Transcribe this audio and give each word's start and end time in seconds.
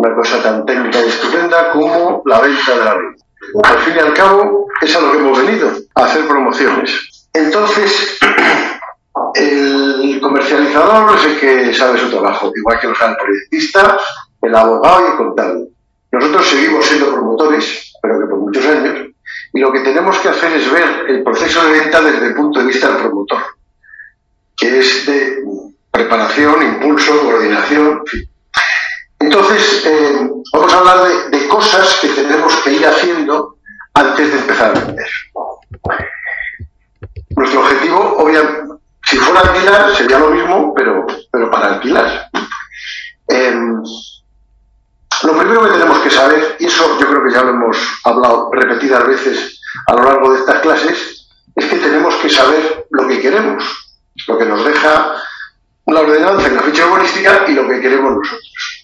una 0.00 0.14
cosa 0.14 0.42
tan 0.42 0.64
técnica 0.64 0.98
y 1.04 1.08
estupenda 1.08 1.70
como 1.72 2.22
la 2.24 2.40
venta 2.40 2.78
de 2.78 2.84
la 2.84 2.94
vivienda. 2.94 3.24
Al 3.64 3.78
fin 3.80 3.94
y 3.96 3.98
al 3.98 4.14
cabo, 4.14 4.66
es 4.80 4.96
a 4.96 5.00
lo 5.00 5.12
que 5.12 5.18
hemos 5.18 5.44
venido, 5.44 5.70
a 5.94 6.04
hacer 6.04 6.26
promociones. 6.26 7.28
Entonces, 7.34 8.18
el 9.34 10.18
comercializador 10.22 11.16
es 11.16 11.24
el 11.26 11.38
que 11.38 11.74
sabe 11.74 11.98
su 11.98 12.08
trabajo, 12.08 12.50
igual 12.54 12.80
que 12.80 12.86
lo 12.86 12.94
sabe 12.94 13.12
el 13.12 13.18
proyectista, 13.18 13.98
el 14.40 14.54
abogado 14.54 15.02
y 15.02 15.10
el 15.10 15.16
contable. 15.18 15.68
Nosotros 16.12 16.48
seguimos 16.48 16.86
siendo 16.86 17.12
promotores, 17.12 17.92
pero 18.00 18.20
que 18.20 18.26
por 18.26 18.38
muchos 18.38 18.64
años, 18.64 19.10
y 19.52 19.60
lo 19.60 19.70
que 19.70 19.80
tenemos 19.80 20.18
que 20.18 20.28
hacer 20.30 20.52
es 20.54 20.72
ver 20.72 21.04
el 21.08 21.22
proceso 21.22 21.62
de 21.66 21.78
venta 21.78 22.00
desde 22.00 22.28
el 22.28 22.34
punto 22.34 22.60
de 22.60 22.66
vista 22.66 22.88
del 22.88 22.96
promotor, 22.96 23.42
que 24.56 24.78
es 24.78 25.04
de 25.04 25.42
preparación, 25.90 26.62
impulso, 26.62 27.20
coordinación, 27.20 27.98
en 27.98 28.06
fin. 28.06 28.29
Entonces, 29.20 29.84
eh, 29.84 30.30
vamos 30.52 30.72
a 30.72 30.78
hablar 30.78 31.08
de, 31.30 31.48
cosas 31.48 31.98
que 32.00 32.08
tenemos 32.08 32.56
que 32.62 32.72
ir 32.72 32.86
haciendo 32.86 33.58
antes 33.92 34.32
de 34.32 34.38
empezar 34.38 34.70
a 34.70 34.80
vender. 34.80 35.10
Nuestro 37.36 37.60
objetivo, 37.60 38.16
obviamente, 38.18 38.74
si 39.04 39.18
fuera 39.18 39.40
alquilar, 39.40 39.94
sería 39.94 40.18
lo 40.18 40.30
mismo, 40.30 40.74
pero, 40.74 41.06
para 41.50 41.74
alquilar. 41.74 42.30
Em, 43.28 43.82
lo 45.22 45.38
primero 45.38 45.64
que 45.64 45.72
tenemos 45.72 45.98
que 45.98 46.10
saber, 46.10 46.56
y 46.58 46.66
eso 46.66 46.98
yo 46.98 47.08
creo 47.08 47.24
que 47.24 47.32
ya 47.32 47.42
lo 47.42 47.50
hemos 47.50 47.76
hablado 48.04 48.50
repetidas 48.52 49.06
veces 49.06 49.60
a 49.86 49.94
lo 49.94 50.04
largo 50.04 50.32
de 50.32 50.40
estas 50.40 50.60
clases, 50.60 51.28
es 51.56 51.66
que 51.66 51.76
tenemos 51.76 52.14
que 52.16 52.30
saber 52.30 52.86
lo 52.90 53.06
que 53.06 53.20
queremos, 53.20 53.64
lo 54.26 54.38
que 54.38 54.46
nos 54.46 54.64
deja 54.64 55.14
la 55.86 56.00
ordenanza 56.00 56.46
en 56.46 56.56
la 56.56 56.62
ficha 56.62 56.86
urbanística 56.86 57.44
y 57.48 57.52
lo 57.52 57.68
que 57.68 57.80
queremos 57.80 58.12
nosotros. 58.16 58.79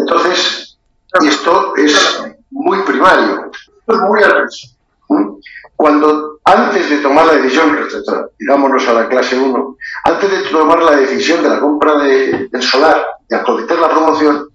Entonces, 0.00 0.78
esto 1.22 1.74
es 1.76 2.22
muy 2.50 2.82
primario, 2.82 3.50
es 3.86 3.96
muy 3.96 4.22
al 4.22 4.48
Cuando 5.76 6.38
antes 6.44 6.90
de 6.90 6.98
tomar 6.98 7.26
la 7.26 7.34
decisión, 7.34 7.76
digámonos 8.38 8.86
a 8.88 8.92
la 8.92 9.08
clase 9.08 9.38
1, 9.38 9.76
antes 10.04 10.30
de 10.30 10.50
tomar 10.50 10.82
la 10.82 10.96
decisión 10.96 11.42
de 11.42 11.48
la 11.48 11.60
compra 11.60 11.98
de, 11.98 12.48
del 12.50 12.62
solar, 12.62 13.04
de 13.28 13.36
actualizar 13.36 13.78
la 13.78 13.90
promoción, 13.90 14.48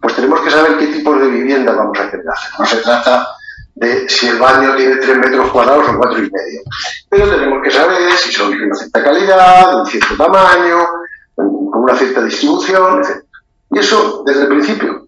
pues 0.00 0.14
tenemos 0.14 0.40
que 0.40 0.50
saber 0.50 0.78
qué 0.78 0.86
tipo 0.86 1.14
de 1.16 1.28
vivienda 1.28 1.72
vamos 1.72 1.98
a 1.98 2.04
hacer. 2.04 2.22
No 2.58 2.66
se 2.66 2.76
trata 2.78 3.28
de 3.74 4.08
si 4.08 4.28
el 4.28 4.38
baño 4.38 4.74
tiene 4.76 4.96
3 4.96 5.18
metros 5.18 5.50
cuadrados 5.50 5.88
o 5.88 5.98
cuatro 5.98 6.18
y 6.18 6.22
medio. 6.22 6.60
Pero 7.08 7.28
tenemos 7.28 7.62
que 7.62 7.70
saber 7.70 8.12
si 8.12 8.32
son 8.32 8.50
de 8.50 8.64
una 8.64 8.74
cierta 8.74 9.02
calidad, 9.02 9.70
de 9.70 9.76
un 9.76 9.86
cierto 9.86 10.16
tamaño, 10.16 10.86
con 11.34 11.82
una 11.82 11.96
cierta 11.96 12.22
distribución, 12.22 13.02
etc. 13.02 13.24
Y 13.70 13.78
eso 13.78 14.22
desde 14.26 14.42
el 14.42 14.48
principio. 14.48 15.06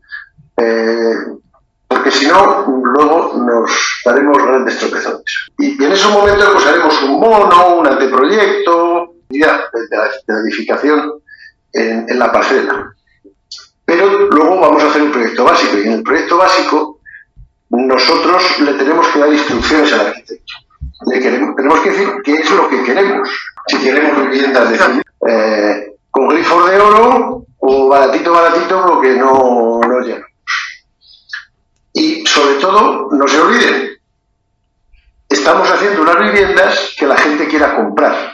Eh, 0.57 1.15
porque 1.89 2.11
si 2.11 2.27
no, 2.27 2.67
luego 2.83 3.35
nos 3.37 3.71
daremos 4.05 4.39
grandes 4.39 4.79
tropezones. 4.79 5.23
Y, 5.59 5.83
en 5.83 5.93
esos 5.93 6.13
momentos 6.13 6.49
pues 6.53 6.67
haremos 6.67 7.03
un 7.03 7.21
mono, 7.21 7.77
un 7.77 7.87
anteproyecto, 7.87 9.15
de 9.29 9.39
la, 9.39 10.09
de 10.27 10.35
la 10.35 10.41
edificación 10.41 11.13
en, 11.73 12.07
en, 12.09 12.19
la 12.19 12.31
parcela. 12.31 12.95
Pero 13.85 14.29
luego 14.31 14.61
vamos 14.61 14.83
a 14.83 14.89
hacer 14.89 15.03
un 15.03 15.13
proyecto 15.13 15.45
básico 15.45 15.79
y 15.79 15.87
en 15.87 15.93
el 15.93 16.03
proyecto 16.03 16.37
básico 16.37 17.01
nosotros 17.71 18.61
le 18.61 18.75
tenemos 18.75 19.07
que 19.09 19.19
dar 19.19 19.33
instrucciones 19.33 19.93
al 19.93 20.07
arquitecto. 20.09 20.53
Le 21.07 21.21
queremos, 21.21 21.57
tenemos 21.57 21.81
que 21.81 21.91
decir 21.91 22.09
qué 22.23 22.35
es 22.35 22.51
lo 22.51 22.69
que 22.69 22.83
queremos. 22.85 23.29
Si 23.67 23.79
queremos 23.79 24.29
viviendas 24.29 24.71
de 24.71 25.03
eh, 25.29 25.97
con 26.11 26.29
grifos 26.29 26.71
de 26.71 26.79
oro 26.79 27.47
o 27.65 27.89
baratito, 27.89 28.33
baratito, 28.33 28.85
porque 28.87 29.11
no, 29.15 29.81
no 29.81 30.01
llega. 30.01 30.27
Y 31.93 32.27
sobre 32.27 32.57
todo, 32.57 33.09
no 33.13 33.29
se 33.29 33.41
olviden, 33.41 33.91
estamos 35.29 35.71
haciendo 35.71 36.03
unas 36.03 36.19
viviendas 36.19 36.97
que 36.99 37.07
la 37.07 37.17
gente 37.17 37.47
quiera 37.47 37.77
comprar. 37.77 38.33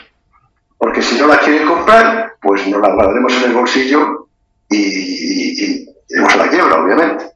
Porque 0.79 1.03
si 1.03 1.19
no 1.19 1.27
las 1.27 1.39
quieren 1.39 1.67
comprar, 1.67 2.37
pues 2.41 2.65
nos 2.67 2.81
las 2.81 2.95
guardaremos 2.95 3.33
en 3.33 3.43
el 3.43 3.53
bolsillo 3.53 4.29
y, 4.67 4.77
y, 4.77 5.85
a 6.17 6.35
la 6.35 6.49
quiebra, 6.49 6.81
obviamente. 6.81 7.28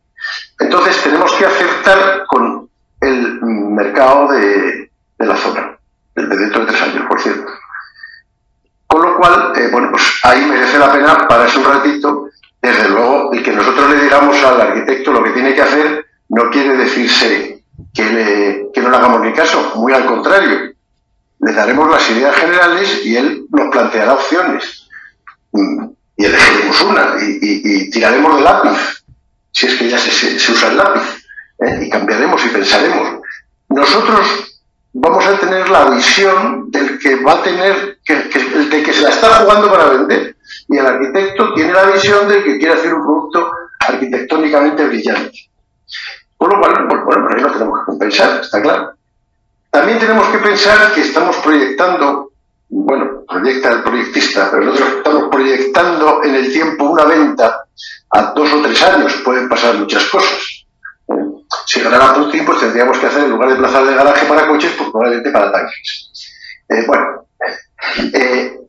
Caso, 19.33 19.73
muy 19.75 19.93
al 19.93 20.05
contrario. 20.05 20.73
Le 21.39 21.53
daremos 21.53 21.89
las 21.89 22.09
ideas 22.09 22.35
generales 22.35 23.05
y 23.05 23.17
él 23.17 23.45
nos 23.51 23.71
planteará 23.71 24.13
opciones. 24.13 24.87
Mm, 25.51 25.85
y 26.15 26.25
elegiremos 26.25 26.81
una 26.83 27.15
y, 27.19 27.89
tiraremos 27.89 28.35
del 28.35 28.43
lápiz, 28.43 29.03
si 29.51 29.67
es 29.67 29.75
que 29.75 29.89
ya 29.89 29.97
se, 29.97 30.35
usa 30.51 30.69
el 30.69 30.77
lápiz, 30.77 31.25
¿eh? 31.59 31.85
y 31.85 31.89
cambiaremos 31.89 32.45
y 32.45 32.49
pensaremos. 32.49 33.21
Nosotros 33.69 34.61
vamos 34.93 35.25
a 35.25 35.39
tener 35.39 35.69
la 35.69 35.89
visión 35.89 36.69
del 36.69 36.99
que 36.99 37.15
va 37.15 37.33
a 37.33 37.43
tener, 37.43 37.99
que, 38.05 38.29
que, 38.29 38.39
el 38.39 38.69
de 38.69 38.83
que 38.83 38.93
se 38.93 39.01
la 39.01 39.09
está 39.09 39.29
jugando 39.39 39.71
para 39.71 39.89
vender. 39.89 40.35
Y 40.69 40.77
el 40.77 40.85
arquitecto 40.85 41.53
tiene 41.55 41.73
la 41.73 41.85
visión 41.85 42.27
del 42.27 42.43
que 42.43 42.57
quiere 42.57 42.75
hacer 42.75 42.93
un 42.93 43.01
producto 43.01 43.51
arquitectónicamente 43.87 44.85
brillante. 44.85 45.39
Por 46.37 46.53
lo 46.53 46.59
cual, 46.59 46.87
bueno, 46.87 47.03
por 47.05 47.35
ahí 47.35 47.41
lo 47.41 47.51
tenemos 47.51 47.79
que 47.79 47.85
compensar, 47.85 48.41
está 48.41 48.61
claro. 48.61 48.93
También 49.73 49.97
tenemos 49.97 50.27
que 50.27 50.37
pensar 50.37 50.93
que 50.93 51.01
estamos 51.01 51.35
proyectando, 51.37 52.31
bueno, 52.69 53.23
proyecta 53.27 53.71
el 53.71 53.81
proyectista, 53.81 54.49
pero 54.51 54.65
nosotros 54.65 54.97
estamos 54.97 55.29
proyectando 55.31 56.23
en 56.23 56.35
el 56.35 56.53
tiempo 56.53 56.91
una 56.91 57.05
venta 57.05 57.65
a 58.11 58.21
dos 58.33 58.53
o 58.53 58.61
tres 58.61 58.83
años, 58.83 59.19
pueden 59.25 59.49
pasar 59.49 59.73
muchas 59.73 60.03
cosas. 60.11 60.67
Si 61.65 61.81
ganara 61.81 62.13
Putin, 62.13 62.45
pues 62.45 62.59
tendríamos 62.59 62.99
que 62.99 63.07
hacer, 63.07 63.23
en 63.23 63.31
lugar 63.31 63.49
de 63.49 63.55
plazas 63.55 63.87
de 63.87 63.95
garaje 63.95 64.27
para 64.27 64.47
coches, 64.47 64.73
pues 64.77 64.91
probablemente 64.91 65.31
para 65.31 65.51
tanques. 65.51 66.11
Eh, 66.69 66.85
bueno, 66.85 67.27
eh, 68.13 68.59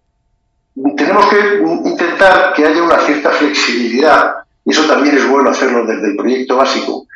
tenemos 0.96 1.26
que 1.26 1.62
intentar 1.84 2.54
que 2.54 2.64
haya 2.64 2.82
una 2.82 2.98
cierta 3.00 3.28
flexibilidad, 3.28 4.36
y 4.64 4.70
eso 4.70 4.86
también 4.86 5.18
es 5.18 5.28
bueno 5.28 5.50
hacerlo 5.50 5.84
desde 5.84 6.12
el 6.12 6.16
proyecto 6.16 6.56
básico, 6.56 7.06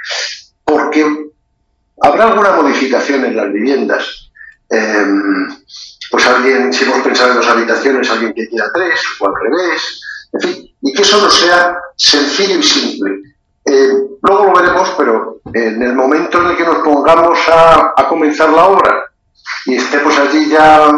porque 0.62 1.30
habrá 2.02 2.24
alguna 2.24 2.52
modificación 2.52 3.24
en 3.24 3.36
las 3.36 3.52
viviendas. 3.52 4.30
Eh, 4.70 5.06
pues 6.10 6.26
alguien, 6.26 6.72
si 6.72 6.84
hemos 6.84 7.00
pensado 7.00 7.30
en 7.30 7.36
dos 7.36 7.48
habitaciones, 7.48 8.10
alguien 8.10 8.34
que 8.34 8.48
quiera 8.48 8.66
tres, 8.72 9.00
o 9.20 9.26
al 9.28 9.34
revés, 9.40 10.00
en 10.32 10.40
fin, 10.40 10.76
y 10.82 10.92
que 10.94 11.02
eso 11.02 11.20
no 11.20 11.30
sea 11.30 11.78
sencillo 11.96 12.58
y 12.58 12.62
simple. 12.62 13.10
Eh, 13.64 13.90
luego 14.22 14.44
lo 14.44 14.54
veremos, 14.54 14.94
pero 14.96 15.40
en 15.52 15.82
el 15.82 15.94
momento 15.94 16.40
en 16.40 16.50
el 16.50 16.56
que 16.56 16.64
nos 16.64 16.78
pongamos 16.78 17.38
a, 17.48 17.92
a 17.96 18.08
comenzar 18.08 18.50
la 18.50 18.66
obra 18.66 19.04
y 19.66 19.74
estemos 19.74 20.16
allí 20.18 20.48
ya 20.48 20.90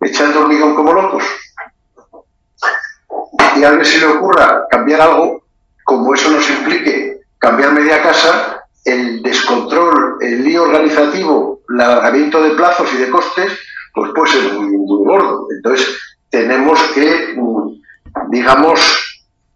echando 0.00 0.40
hormigón 0.40 0.74
como 0.74 0.92
locos, 0.92 1.24
y 3.56 3.64
a 3.64 3.68
alguien 3.68 3.84
se 3.84 3.98
le 3.98 4.06
ocurra 4.06 4.66
cambiar 4.70 5.00
algo, 5.00 5.44
como 5.84 6.14
eso 6.14 6.30
nos 6.30 6.48
implique 6.50 7.20
cambiar 7.38 7.72
media 7.72 8.02
casa, 8.02 8.55
el 8.86 9.20
descontrol, 9.20 10.16
el 10.20 10.44
lío 10.44 10.62
organizativo, 10.62 11.60
el 11.68 11.80
alargamiento 11.80 12.40
de 12.40 12.50
plazos 12.50 12.88
y 12.94 12.98
de 12.98 13.10
costes, 13.10 13.52
pues 13.92 14.12
puede 14.14 14.32
ser 14.32 14.52
muy, 14.52 15.04
gordo. 15.04 15.48
Entonces, 15.50 15.98
tenemos 16.30 16.80
que, 16.94 17.34
mm, 17.36 18.30
digamos, 18.30 18.80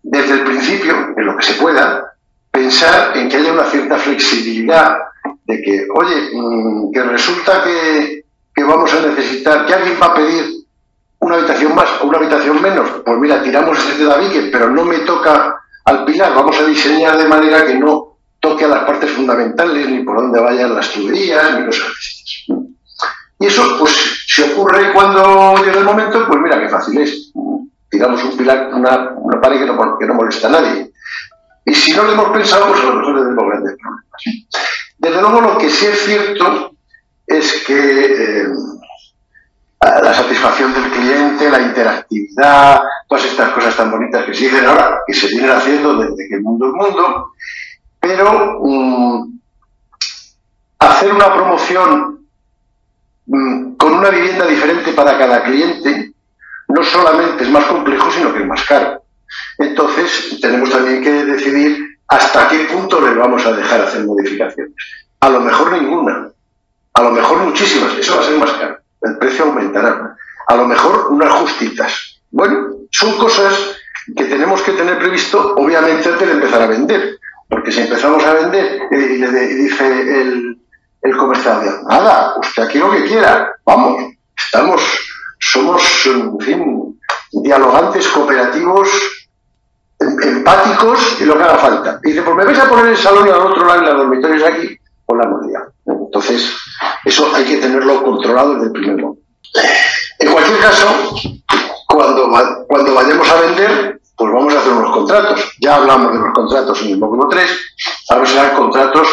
desde 0.02 0.32
el 0.32 0.44
principio, 0.44 1.14
en 1.16 1.26
lo 1.26 1.36
que 1.36 1.44
se 1.44 1.54
pueda, 1.54 2.12
pensar 2.50 3.16
en 3.16 3.28
que 3.28 3.36
haya 3.36 3.52
una 3.52 3.66
cierta 3.66 3.96
flexibilidad 3.98 4.98
de 5.44 5.62
que, 5.62 5.86
oye, 5.94 6.30
mm, 6.32 6.90
que 6.90 7.02
resulta 7.04 7.62
que, 7.62 8.24
que 8.52 8.64
vamos 8.64 8.92
a 8.92 9.06
necesitar, 9.06 9.64
que 9.64 9.74
alguien 9.74 9.96
va 10.02 10.06
a 10.06 10.14
pedir 10.14 10.44
una 11.20 11.36
habitación 11.36 11.72
más 11.74 11.88
o 12.00 12.08
una 12.08 12.18
habitación 12.18 12.60
menos, 12.60 12.90
pues 13.04 13.18
mira, 13.18 13.42
tiramos 13.42 13.78
ese 13.78 13.98
de 13.98 14.04
David, 14.06 14.48
pero 14.50 14.70
no 14.70 14.84
me 14.84 14.98
toca 15.00 15.54
al 15.84 16.04
pilar, 16.04 16.34
vamos 16.34 16.58
a 16.58 16.64
diseñar 16.64 17.16
de 17.16 17.28
manera 17.28 17.64
que 17.64 17.74
no 17.74 18.09
toque 18.40 18.64
a 18.64 18.68
las 18.68 18.84
partes 18.84 19.10
fundamentales, 19.10 19.88
ni 19.88 20.02
por 20.02 20.16
dónde 20.16 20.40
vayan 20.40 20.74
las 20.74 20.90
tuberías, 20.90 21.58
ni 21.58 21.66
cosas 21.66 21.86
así. 21.88 22.52
Y 23.38 23.46
eso, 23.46 23.76
pues, 23.78 24.24
si 24.26 24.42
ocurre 24.42 24.92
cuando 24.92 25.56
llega 25.64 25.78
el 25.78 25.84
momento, 25.84 26.26
pues 26.26 26.40
mira 26.40 26.60
qué 26.60 26.68
fácil 26.68 27.00
es. 27.00 27.32
Tiramos 27.88 28.22
un 28.24 28.36
pilar, 28.36 28.70
una, 28.74 29.12
una 29.16 29.40
pared 29.40 29.60
que 29.60 29.66
no, 29.66 29.98
que 29.98 30.06
no 30.06 30.14
molesta 30.14 30.48
a 30.48 30.52
nadie. 30.52 30.90
Y 31.64 31.74
si 31.74 31.92
no 31.92 32.02
lo 32.02 32.12
hemos 32.12 32.30
pensado, 32.30 32.68
pues 32.68 32.80
a 32.80 32.86
lo 32.86 32.94
mejor 32.96 33.14
tenemos 33.14 33.44
grandes 33.48 33.76
problemas. 33.76 34.04
Desde 34.98 35.20
luego, 35.20 35.40
lo 35.40 35.58
que 35.58 35.70
sí 35.70 35.86
es 35.86 36.04
cierto 36.04 36.72
es 37.26 37.64
que 37.66 38.42
eh, 38.42 38.48
la 39.80 40.12
satisfacción 40.12 40.74
del 40.74 40.90
cliente, 40.90 41.48
la 41.48 41.62
interactividad, 41.62 42.80
todas 43.08 43.24
estas 43.24 43.50
cosas 43.50 43.76
tan 43.76 43.90
bonitas 43.90 44.24
que 44.24 44.34
siguen 44.34 44.66
ahora, 44.66 45.00
que 45.06 45.14
se 45.14 45.28
vienen 45.28 45.50
haciendo 45.50 45.96
desde 45.96 46.28
que 46.28 46.34
el 46.34 46.42
mundo 46.42 46.66
es 46.66 46.72
mundo, 46.72 47.32
pero 48.00 48.60
mm, 48.62 49.38
hacer 50.78 51.12
una 51.12 51.34
promoción 51.34 52.26
mm, 53.26 53.74
con 53.76 53.92
una 53.92 54.10
vivienda 54.10 54.46
diferente 54.46 54.92
para 54.92 55.18
cada 55.18 55.44
cliente 55.44 56.12
no 56.68 56.82
solamente 56.82 57.44
es 57.44 57.50
más 57.50 57.64
complejo, 57.66 58.10
sino 58.10 58.32
que 58.32 58.40
es 58.40 58.46
más 58.46 58.64
caro. 58.64 59.02
Entonces, 59.58 60.38
tenemos 60.40 60.70
también 60.70 61.02
que 61.02 61.24
decidir 61.24 61.98
hasta 62.08 62.48
qué 62.48 62.60
punto 62.64 63.00
le 63.00 63.14
vamos 63.14 63.44
a 63.46 63.52
dejar 63.52 63.82
hacer 63.82 64.04
modificaciones. 64.04 64.74
A 65.20 65.28
lo 65.28 65.40
mejor 65.40 65.72
ninguna, 65.72 66.30
a 66.94 67.02
lo 67.02 67.10
mejor 67.10 67.38
muchísimas, 67.38 67.94
eso 67.94 68.16
va 68.16 68.22
a 68.22 68.24
ser 68.24 68.38
más 68.38 68.52
caro, 68.52 68.78
el 69.02 69.18
precio 69.18 69.44
aumentará. 69.44 70.16
A 70.46 70.56
lo 70.56 70.66
mejor 70.66 71.08
unas 71.10 71.32
justitas. 71.32 72.20
Bueno, 72.30 72.70
son 72.90 73.16
cosas 73.18 73.76
que 74.16 74.24
tenemos 74.24 74.62
que 74.62 74.72
tener 74.72 74.98
previsto, 74.98 75.54
obviamente, 75.56 76.08
antes 76.08 76.26
de 76.26 76.34
empezar 76.34 76.62
a 76.62 76.66
vender. 76.66 77.19
Porque 77.50 77.72
si 77.72 77.80
empezamos 77.80 78.24
a 78.24 78.34
vender 78.34 78.82
y 78.92 79.54
dice 79.54 79.86
el, 80.20 80.56
el 81.02 81.16
comercial, 81.16 81.82
nada, 81.88 82.36
usted 82.38 82.62
aquí 82.62 82.78
lo 82.78 82.92
que 82.92 83.06
quiera, 83.06 83.52
vamos, 83.66 84.04
estamos, 84.36 84.80
somos, 85.40 85.82
en 86.06 86.38
fin, 86.38 87.00
dialogantes, 87.32 88.06
cooperativos, 88.08 88.88
em, 89.98 90.22
empáticos 90.22 91.20
y 91.20 91.24
lo 91.24 91.36
que 91.36 91.42
haga 91.42 91.58
falta. 91.58 92.00
Y 92.04 92.10
dice, 92.10 92.22
pues 92.22 92.36
me 92.36 92.44
vais 92.44 92.58
a 92.58 92.68
poner 92.68 92.86
el 92.86 92.96
salón 92.96 93.26
y 93.26 93.30
al 93.30 93.40
otro 93.40 93.66
lado 93.66 93.82
y 93.82 93.86
los 93.86 93.96
dormitorios 93.96 94.42
aquí, 94.44 94.78
con 95.04 95.18
la 95.18 95.26
moneda. 95.26 95.72
Entonces, 95.86 96.54
eso 97.04 97.34
hay 97.34 97.44
que 97.44 97.56
tenerlo 97.56 98.04
controlado 98.04 98.54
desde 98.54 98.66
el 98.66 98.72
primer 98.72 98.96
momento. 98.96 99.22
En 100.20 100.30
cualquier 100.30 100.58
caso, 100.60 100.86
cuando, 101.88 102.30
cuando 102.68 102.94
vayamos 102.94 103.28
a 103.28 103.40
vender, 103.40 103.99
pues 104.20 104.34
vamos 104.34 104.54
a 104.54 104.58
hacer 104.58 104.72
unos 104.74 104.92
contratos. 104.92 105.56
Ya 105.60 105.76
hablamos 105.76 106.12
de 106.12 106.18
los 106.18 106.34
contratos 106.34 106.82
en 106.82 106.90
el 106.90 106.98
módulo 106.98 107.26
3, 107.26 107.50
ahora 108.10 108.26
serán 108.26 108.54
contratos 108.54 109.08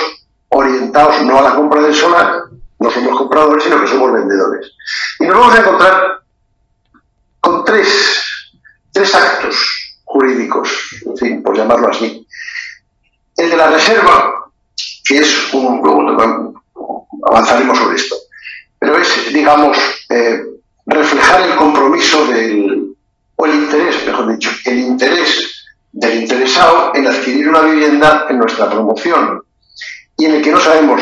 orientados 0.50 1.22
no 1.22 1.40
a 1.40 1.44
la 1.44 1.56
compra 1.56 1.82
del 1.82 1.96
solar, 1.96 2.42
no 2.78 2.92
somos 2.92 3.18
compradores, 3.18 3.64
sino 3.64 3.80
que 3.80 3.88
somos 3.88 4.12
vendedores. 4.12 4.70
Y 5.22 5.24
nos 5.24 5.38
vamos 5.38 5.56
a 5.56 5.60
encontrar 5.60 6.20
con 7.40 7.64
tres, 7.64 8.18
tres 8.92 9.16
actos 9.16 9.56
jurídicos, 10.04 10.70
en 11.06 11.18
fin, 11.18 11.42
por 11.42 11.56
llamarlo 11.56 11.88
así. 11.88 12.28
El 13.38 13.50
de 13.50 13.56
la 13.56 13.68
reserva, 13.68 14.52
que 15.06 15.20
es 15.20 15.54
un, 15.54 16.54
avanzaremos 17.32 17.78
sobre 17.78 17.96
esto, 17.96 18.16
pero 18.78 18.98
es, 18.98 19.34
digamos, 19.34 19.78
eh, 20.10 20.44
reflejar 20.86 21.44
el 21.44 21.56
compromiso 21.56 22.26
del, 22.28 22.87
o 23.38 23.46
el 23.46 23.56
interés, 23.56 24.06
mejor 24.06 24.32
dicho, 24.32 24.50
el 24.66 24.80
interés 24.80 25.66
del 25.92 26.22
interesado 26.22 26.92
en 26.96 27.08
adquirir 27.08 27.48
una 27.48 27.62
vivienda 27.62 28.26
en 28.30 28.40
nuestra 28.40 28.70
promoción. 28.70 29.42
Y 30.18 30.26
en 30.26 30.36
el 30.36 30.42
que 30.42 30.52
no 30.52 30.60
sabemos, 30.60 31.02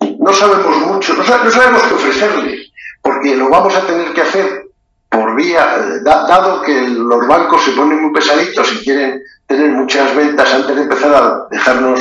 no 0.00 0.32
sabemos 0.32 0.76
mucho, 0.86 1.14
no, 1.14 1.24
sabemos 1.24 1.82
qué 1.82 1.94
ofrecerle, 1.94 2.72
porque 3.02 3.34
lo 3.34 3.48
vamos 3.48 3.74
a 3.74 3.86
tener 3.86 4.12
que 4.12 4.20
hacer 4.20 4.66
por 5.08 5.34
vía, 5.34 5.76
eh, 5.78 6.00
dado 6.02 6.60
que 6.60 6.88
los 6.88 7.26
bancos 7.26 7.64
se 7.64 7.70
ponen 7.72 8.02
muy 8.02 8.12
pesaditos 8.12 8.70
y 8.74 8.84
quieren 8.84 9.22
tener 9.46 9.70
muchas 9.70 10.14
ventas 10.14 10.52
antes 10.52 10.76
de 10.76 10.82
empezar 10.82 11.14
a 11.14 11.46
dejarnos 11.50 12.00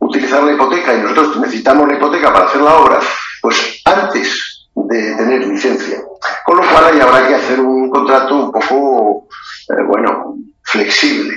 utilizar 0.00 0.42
la 0.42 0.52
hipoteca 0.52 0.94
y 0.94 1.02
nosotros 1.02 1.36
necesitamos 1.38 1.86
la 1.86 1.94
hipoteca 1.94 2.32
para 2.32 2.46
hacer 2.46 2.60
la 2.60 2.74
obra, 2.74 2.98
pues 3.40 3.80
antes 3.84 4.57
de 4.86 5.14
tener 5.16 5.46
licencia. 5.46 5.98
Con 6.44 6.58
lo 6.58 6.62
cual 6.62 6.84
ahí 6.84 7.00
habrá 7.00 7.26
que 7.26 7.34
hacer 7.34 7.60
un 7.60 7.90
contrato 7.90 8.34
un 8.34 8.52
poco, 8.52 9.28
eh, 9.70 9.82
bueno, 9.86 10.36
flexible. 10.62 11.34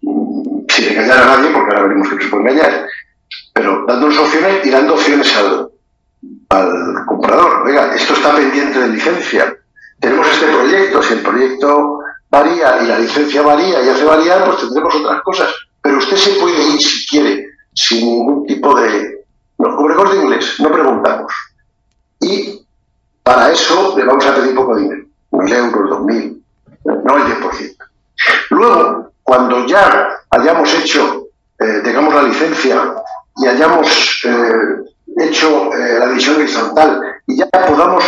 Sin 0.00 0.88
engañar 0.88 1.18
a 1.18 1.36
nadie, 1.36 1.50
porque 1.50 1.74
ahora 1.74 1.88
veremos 1.88 2.08
que 2.08 2.14
no 2.16 2.22
se 2.22 2.28
puede 2.28 2.50
engañar, 2.50 2.86
pero 3.52 3.84
dándonos 3.86 4.18
opciones 4.18 4.64
y 4.64 4.70
dando 4.70 4.94
opciones 4.94 5.36
al, 5.36 5.70
al 6.48 7.06
comprador. 7.06 7.62
Oiga, 7.66 7.94
esto 7.94 8.14
está 8.14 8.34
pendiente 8.34 8.78
de 8.80 8.88
licencia. 8.88 9.56
Tenemos 9.98 10.26
este 10.28 10.46
proyecto, 10.46 11.02
si 11.02 11.14
el 11.14 11.20
proyecto 11.20 11.98
varía 12.30 12.82
y 12.82 12.86
la 12.86 12.98
licencia 12.98 13.42
varía 13.42 13.82
y 13.82 13.88
hace 13.88 14.04
variar, 14.04 14.44
pues 14.46 14.58
tendremos 14.58 14.94
otras 14.94 15.22
cosas. 15.22 15.48
Pero 15.82 15.98
usted 15.98 16.16
se 16.16 16.32
puede 16.40 16.62
ir 16.74 16.80
si 16.80 17.06
quiere 17.06 17.46
sin 17.74 18.06
ningún 18.06 18.46
tipo 18.46 18.74
de... 18.80 19.24
Los 19.58 19.76
cubrecos 19.76 20.12
de 20.12 20.22
inglés, 20.22 20.54
no 20.60 20.72
preguntamos. 20.72 21.32
Y 22.20 22.59
para 23.22 23.50
eso 23.50 23.94
le 23.96 24.04
vamos 24.04 24.26
a 24.26 24.34
pedir 24.34 24.54
poco 24.54 24.76
dinero, 24.76 25.04
mil 25.32 25.52
euros, 25.52 25.90
dos 25.90 26.04
mil, 26.04 26.42
no 26.84 27.16
el 27.16 27.24
10%. 27.24 27.76
Luego, 28.50 29.12
cuando 29.22 29.66
ya 29.66 30.08
hayamos 30.30 30.72
hecho, 30.74 31.26
eh, 31.58 31.80
tengamos 31.84 32.14
la 32.14 32.22
licencia 32.22 32.94
y 33.36 33.46
hayamos 33.46 34.22
eh, 34.24 35.24
hecho 35.24 35.72
eh, 35.74 35.98
la 35.98 36.06
división 36.08 36.36
horizontal 36.36 37.00
y 37.26 37.36
ya 37.36 37.46
podamos 37.46 38.04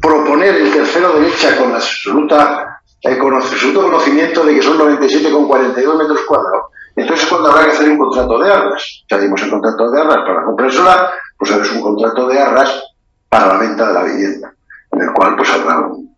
proponer 0.00 0.54
el 0.56 0.72
tercero 0.72 1.14
derecha 1.14 1.56
con 1.56 1.74
absoluta, 1.74 2.80
con 3.20 3.34
absoluto 3.34 3.82
conocimiento 3.82 4.44
de 4.44 4.54
que 4.54 4.62
son 4.62 4.78
97,42 4.78 5.98
metros 5.98 6.20
cuadrados, 6.22 6.66
entonces 6.98 7.24
es 7.24 7.30
cuando 7.30 7.50
habrá 7.50 7.64
que 7.64 7.72
hacer 7.72 7.88
un 7.88 7.98
contrato 7.98 8.38
de 8.40 8.52
arras. 8.52 9.04
Ya 9.08 9.18
dimos 9.18 9.40
el 9.42 9.50
contrato 9.50 9.90
de 9.90 10.00
arras 10.00 10.16
para 10.16 10.40
la 10.40 10.44
compra 10.44 10.70
solar, 10.70 11.10
pues 11.38 11.50
es 11.52 11.72
un 11.72 11.80
contrato 11.80 12.26
de 12.26 12.38
arras 12.40 12.82
para 13.28 13.48
la 13.48 13.58
venta 13.58 13.88
de 13.88 13.94
la 13.94 14.02
vivienda, 14.04 14.54
en 14.92 15.02
el 15.02 15.12
cual 15.12 15.36
pues 15.36 15.50
habrá 15.50 15.78
un, 15.80 16.08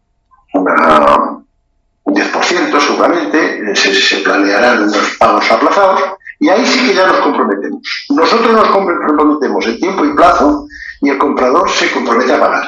10% 2.05 2.81
seguramente, 2.81 3.77
se, 3.77 3.95
se 3.95 4.17
planearán 4.19 4.83
unos 4.83 5.17
pagos 5.19 5.51
aplazados 5.51 6.01
y 6.41 6.49
ahí 6.49 6.67
sí 6.67 6.87
que 6.87 6.95
ya 6.95 7.07
nos 7.07 7.21
comprometemos. 7.21 7.81
Nosotros 8.11 8.53
nos 8.53 8.69
comprometemos 8.71 9.67
en 9.67 9.79
tiempo 9.79 10.05
y 10.05 10.15
plazo 10.15 10.67
y 11.03 11.11
el 11.11 11.19
comprador 11.19 11.71
se 11.71 11.91
compromete 11.93 12.33
a 12.33 12.41
pagar. 12.41 12.65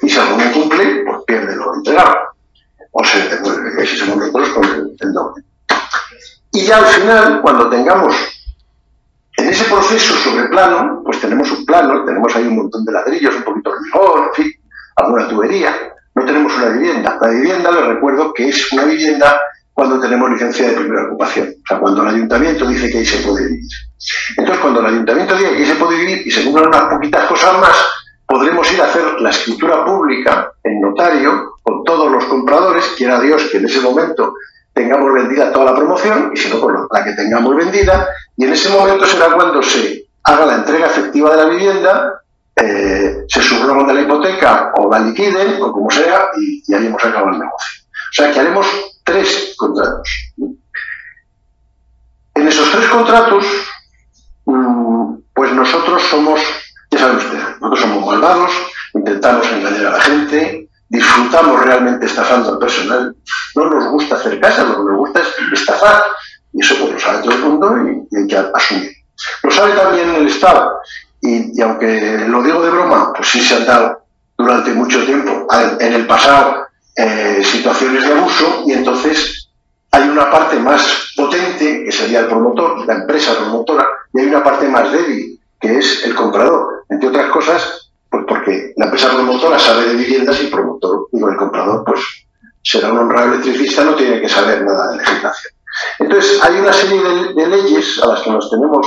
Y 0.00 0.08
si 0.08 0.18
algo 0.18 0.36
no 0.36 0.52
cumple, 0.52 1.04
pues 1.04 1.18
pierde 1.26 1.54
lo 1.54 1.74
entregado. 1.76 2.14
O 2.90 3.04
se 3.04 3.28
devuelve, 3.28 3.86
si 3.86 3.96
somos 3.96 4.16
nosotros, 4.16 4.48
con 4.50 4.64
el 4.64 5.12
doble. 5.12 5.44
Y 6.52 6.64
ya 6.64 6.78
al 6.78 6.86
final, 6.86 7.40
cuando 7.42 7.68
tengamos 7.68 8.14
en 9.42 9.48
ese 9.48 9.64
proceso 9.64 10.14
sobre 10.14 10.48
plano, 10.48 11.02
pues 11.04 11.20
tenemos 11.20 11.50
un 11.50 11.66
plano, 11.66 12.04
tenemos 12.04 12.34
ahí 12.36 12.46
un 12.46 12.56
montón 12.56 12.84
de 12.84 12.92
ladrillos, 12.92 13.34
un 13.34 13.42
poquito 13.42 13.72
de 13.72 13.78
rigor, 13.84 14.28
en 14.28 14.34
fin, 14.34 14.52
alguna 14.96 15.28
tubería. 15.28 15.74
No 16.14 16.24
tenemos 16.24 16.56
una 16.56 16.68
vivienda. 16.68 17.18
La 17.20 17.28
vivienda, 17.28 17.70
les 17.72 17.86
recuerdo 17.86 18.32
que 18.32 18.48
es 18.48 18.72
una 18.72 18.84
vivienda 18.84 19.40
cuando 19.72 19.98
tenemos 20.00 20.30
licencia 20.30 20.68
de 20.68 20.76
primera 20.76 21.06
ocupación. 21.06 21.48
O 21.48 21.66
sea, 21.66 21.78
cuando 21.78 22.02
el 22.02 22.08
ayuntamiento 22.08 22.68
dice 22.68 22.90
que 22.90 22.98
ahí 22.98 23.06
se 23.06 23.26
puede 23.26 23.46
vivir. 23.46 23.64
Entonces, 24.36 24.62
cuando 24.62 24.80
el 24.80 24.86
ayuntamiento 24.86 25.36
dice 25.36 25.50
que 25.50 25.56
ahí 25.56 25.66
se 25.66 25.74
puede 25.74 25.98
vivir 25.98 26.26
y 26.26 26.30
se 26.30 26.44
cumplan 26.44 26.68
unas 26.68 26.84
poquitas 26.84 27.26
cosas 27.26 27.58
más, 27.58 27.76
podremos 28.26 28.72
ir 28.72 28.80
a 28.80 28.84
hacer 28.84 29.20
la 29.20 29.30
escritura 29.30 29.84
pública 29.84 30.52
en 30.62 30.80
notario 30.80 31.54
con 31.62 31.82
todos 31.84 32.12
los 32.12 32.24
compradores, 32.26 32.84
quiera 32.96 33.20
Dios 33.20 33.48
que 33.50 33.58
en 33.58 33.64
ese 33.64 33.80
momento 33.80 34.34
tengamos 34.72 35.12
vendida 35.12 35.52
toda 35.52 35.66
la 35.66 35.76
promoción 35.76 36.30
y 36.34 36.36
si 36.36 36.48
no, 36.48 36.60
pues 36.60 36.76
la 36.90 37.04
que 37.04 37.12
tengamos 37.12 37.54
vendida 37.56 38.08
y 38.36 38.44
en 38.44 38.52
ese 38.52 38.70
momento 38.70 39.04
será 39.06 39.32
cuando 39.32 39.62
se 39.62 40.06
haga 40.24 40.46
la 40.46 40.54
entrega 40.56 40.86
efectiva 40.86 41.30
de 41.30 41.36
la 41.36 41.50
vivienda, 41.50 42.22
eh, 42.56 43.24
se 43.28 43.42
subrogan 43.42 43.86
de 43.86 43.94
la 43.94 44.00
hipoteca 44.02 44.72
o 44.76 44.90
la 44.90 45.00
liquiden 45.00 45.60
o 45.60 45.72
como 45.72 45.90
sea 45.90 46.30
y, 46.38 46.62
y 46.66 46.74
ahí 46.74 46.86
hemos 46.86 47.04
acabado 47.04 47.30
el 47.30 47.40
negocio. 47.40 47.82
O 48.10 48.14
sea 48.14 48.30
que 48.30 48.40
haremos 48.40 48.66
tres 49.04 49.54
contratos. 49.56 50.32
En 52.34 52.48
esos 52.48 52.70
tres 52.70 52.88
contratos, 52.88 53.44
mm, 54.46 55.14
pues 55.34 55.52
nosotros 55.52 56.02
somos, 56.02 56.40
ya 56.90 56.98
saben 56.98 57.16
ustedes, 57.16 57.44
nosotros 57.60 57.80
somos 57.80 58.06
malvados, 58.06 58.50
intentamos 58.94 59.46
engañar 59.52 59.86
a 59.86 59.90
la 59.92 60.00
gente, 60.00 60.68
disfrutamos 60.92 61.64
realmente 61.64 62.04
estafando 62.04 62.50
al 62.50 62.58
personal. 62.58 63.16
No 63.56 63.64
nos 63.64 63.88
gusta 63.88 64.16
hacer 64.16 64.38
casa, 64.38 64.64
lo 64.64 64.76
que 64.76 64.90
nos 64.90 64.98
gusta 64.98 65.20
es 65.20 65.28
estafar. 65.52 66.02
Y 66.52 66.62
eso 66.62 66.76
pues 66.78 66.92
lo 66.92 67.00
sabe 67.00 67.22
todo 67.22 67.32
el 67.32 67.40
mundo 67.40 67.76
y, 68.10 68.16
hay 68.16 68.26
que 68.26 68.36
asumir. 68.36 68.92
Lo 69.42 69.50
sabe 69.50 69.72
también 69.72 70.14
el 70.14 70.28
Estado. 70.28 70.80
Y, 71.22 71.60
aunque 71.62 72.26
lo 72.28 72.42
digo 72.42 72.62
de 72.62 72.70
broma, 72.70 73.12
pues 73.14 73.28
sí 73.28 73.40
se 73.40 73.56
han 73.56 73.64
dado 73.64 74.04
durante 74.36 74.72
mucho 74.72 75.04
tiempo 75.04 75.46
en 75.80 75.92
el 75.94 76.06
pasado 76.06 76.66
eh, 76.96 77.42
situaciones 77.42 78.04
de 78.04 78.12
abuso 78.12 78.64
y 78.66 78.72
entonces 78.72 79.48
hay 79.92 80.08
una 80.08 80.30
parte 80.30 80.56
más 80.58 81.12
potente, 81.16 81.84
que 81.84 81.92
sería 81.92 82.20
el 82.20 82.26
promotor, 82.26 82.86
la 82.86 82.94
empresa 82.94 83.34
promotora, 83.36 83.86
y 84.12 84.20
hay 84.20 84.26
una 84.26 84.42
parte 84.42 84.68
más 84.68 84.90
débil, 84.92 85.38
que 85.60 85.78
es 85.78 86.04
el 86.04 86.14
comprador. 86.14 86.84
Entre 86.88 87.08
otras 87.08 87.30
cosas, 87.30 87.81
pues 88.12 88.24
porque 88.28 88.74
la 88.76 88.84
empresa 88.84 89.08
promotora 89.10 89.58
sabe 89.58 89.86
de 89.86 89.94
viviendas 89.94 90.38
y 90.38 90.44
el 90.44 90.50
promotor, 90.50 91.08
digo, 91.10 91.30
el 91.30 91.36
comprador, 91.36 91.82
pues 91.86 92.00
será 92.62 92.92
un 92.92 92.98
honrado 92.98 93.32
electricista, 93.32 93.84
no 93.84 93.94
tiene 93.94 94.20
que 94.20 94.28
saber 94.28 94.62
nada 94.62 94.88
de 94.88 94.98
legislación. 94.98 95.52
Entonces, 95.98 96.42
hay 96.44 96.60
una 96.60 96.72
serie 96.74 97.00
de, 97.34 97.46
leyes 97.46 97.98
a 98.02 98.08
las 98.08 98.20
que 98.20 98.30
nos 98.30 98.50
tenemos 98.50 98.86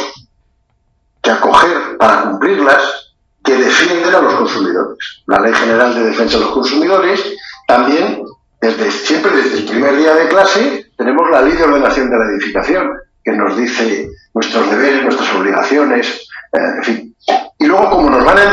que 1.23 1.31
acoger 1.31 1.97
para 1.97 2.21
cumplirlas 2.21 3.15
que 3.43 3.55
defienden 3.55 4.13
a 4.13 4.21
los 4.21 4.35
consumidores. 4.35 4.97
La 5.25 5.39
Ley 5.39 5.53
General 5.53 5.95
de 5.95 6.03
Defensa 6.03 6.37
de 6.37 6.43
los 6.43 6.53
Consumidores, 6.53 7.35
también, 7.67 8.21
desde, 8.61 8.91
siempre 8.91 9.31
desde 9.31 9.57
el 9.57 9.65
primer 9.65 9.97
día 9.97 10.13
de 10.13 10.27
clase, 10.27 10.91
tenemos 10.95 11.31
la 11.31 11.41
Ley 11.41 11.53
de 11.53 11.63
Ordenación 11.63 12.11
de 12.11 12.17
la 12.17 12.25
Edificación, 12.25 12.91
que 13.23 13.31
nos 13.31 13.57
dice 13.57 14.07
nuestros 14.35 14.69
deberes, 14.69 15.01
nuestras 15.01 15.33
obligaciones, 15.33 16.27
eh, 16.53 16.59
en 16.77 16.83
fin. 16.83 17.15
Y 17.57 17.65
luego, 17.65 17.89
como 17.89 18.09
nos 18.09 18.23
van 18.23 18.37
a 18.37 18.43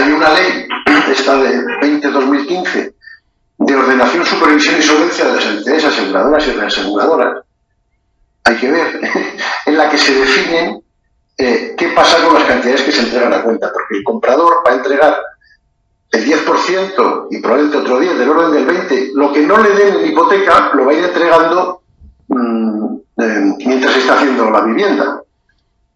hay 0.00 0.12
una 0.12 0.30
ley, 0.30 0.68
esta 1.10 1.36
de 1.36 1.64
20-2015, 1.80 2.94
de 3.58 3.76
ordenación, 3.76 4.24
supervisión 4.24 4.78
y 4.78 4.82
solvencia 4.82 5.26
de 5.26 5.34
las 5.34 5.44
entidades 5.44 5.84
aseguradoras 5.84 6.46
y 6.46 6.52
reaseguradoras, 6.52 7.44
hay 8.44 8.56
que 8.56 8.70
ver, 8.70 9.00
en 9.66 9.76
la 9.76 9.90
que 9.90 9.98
se 9.98 10.14
definen 10.14 10.82
eh, 11.36 11.74
qué 11.76 11.88
pasa 11.88 12.24
con 12.24 12.34
las 12.34 12.44
cantidades 12.44 12.82
que 12.82 12.92
se 12.92 13.02
entregan 13.02 13.32
a 13.34 13.42
cuenta, 13.42 13.70
porque 13.72 13.98
el 13.98 14.04
comprador 14.04 14.62
va 14.66 14.72
a 14.72 14.76
entregar 14.76 15.16
el 16.12 16.26
10% 16.26 17.26
y 17.30 17.38
probablemente 17.38 17.76
otro 17.76 18.00
10% 18.00 18.16
del 18.16 18.28
orden 18.28 18.52
del 18.52 18.88
20%, 18.88 19.12
lo 19.14 19.32
que 19.32 19.42
no 19.42 19.58
le 19.58 19.70
den 19.70 19.96
en 19.96 20.06
hipoteca 20.06 20.70
lo 20.74 20.86
va 20.86 20.92
a 20.92 20.94
ir 20.94 21.04
entregando 21.04 21.82
mm, 22.28 22.94
eh, 23.18 23.54
mientras 23.58 23.96
está 23.96 24.14
haciendo 24.14 24.50
la 24.50 24.62
vivienda 24.62 25.22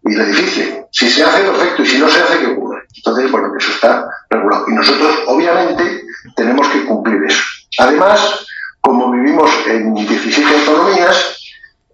y 0.03 0.13
el 0.13 0.21
edificio. 0.21 0.87
Si 0.91 1.09
se 1.09 1.23
hace, 1.23 1.43
perfecto, 1.43 1.81
y 1.81 1.85
si 1.85 1.99
no 1.99 2.07
se 2.07 2.21
hace, 2.21 2.39
¿qué 2.39 2.47
ocurre? 2.47 2.64
Entonces, 2.95 3.31
bueno, 3.31 3.51
eso 3.57 3.71
está 3.71 4.07
regulado. 4.29 4.65
Y 4.69 4.73
nosotros, 4.73 5.15
obviamente, 5.27 6.05
tenemos 6.35 6.67
que 6.69 6.85
cumplir 6.85 7.23
eso. 7.23 7.43
Además, 7.79 8.45
como 8.81 9.11
vivimos 9.11 9.49
en 9.67 9.93
17 9.93 10.59
autonomías, 10.59 11.37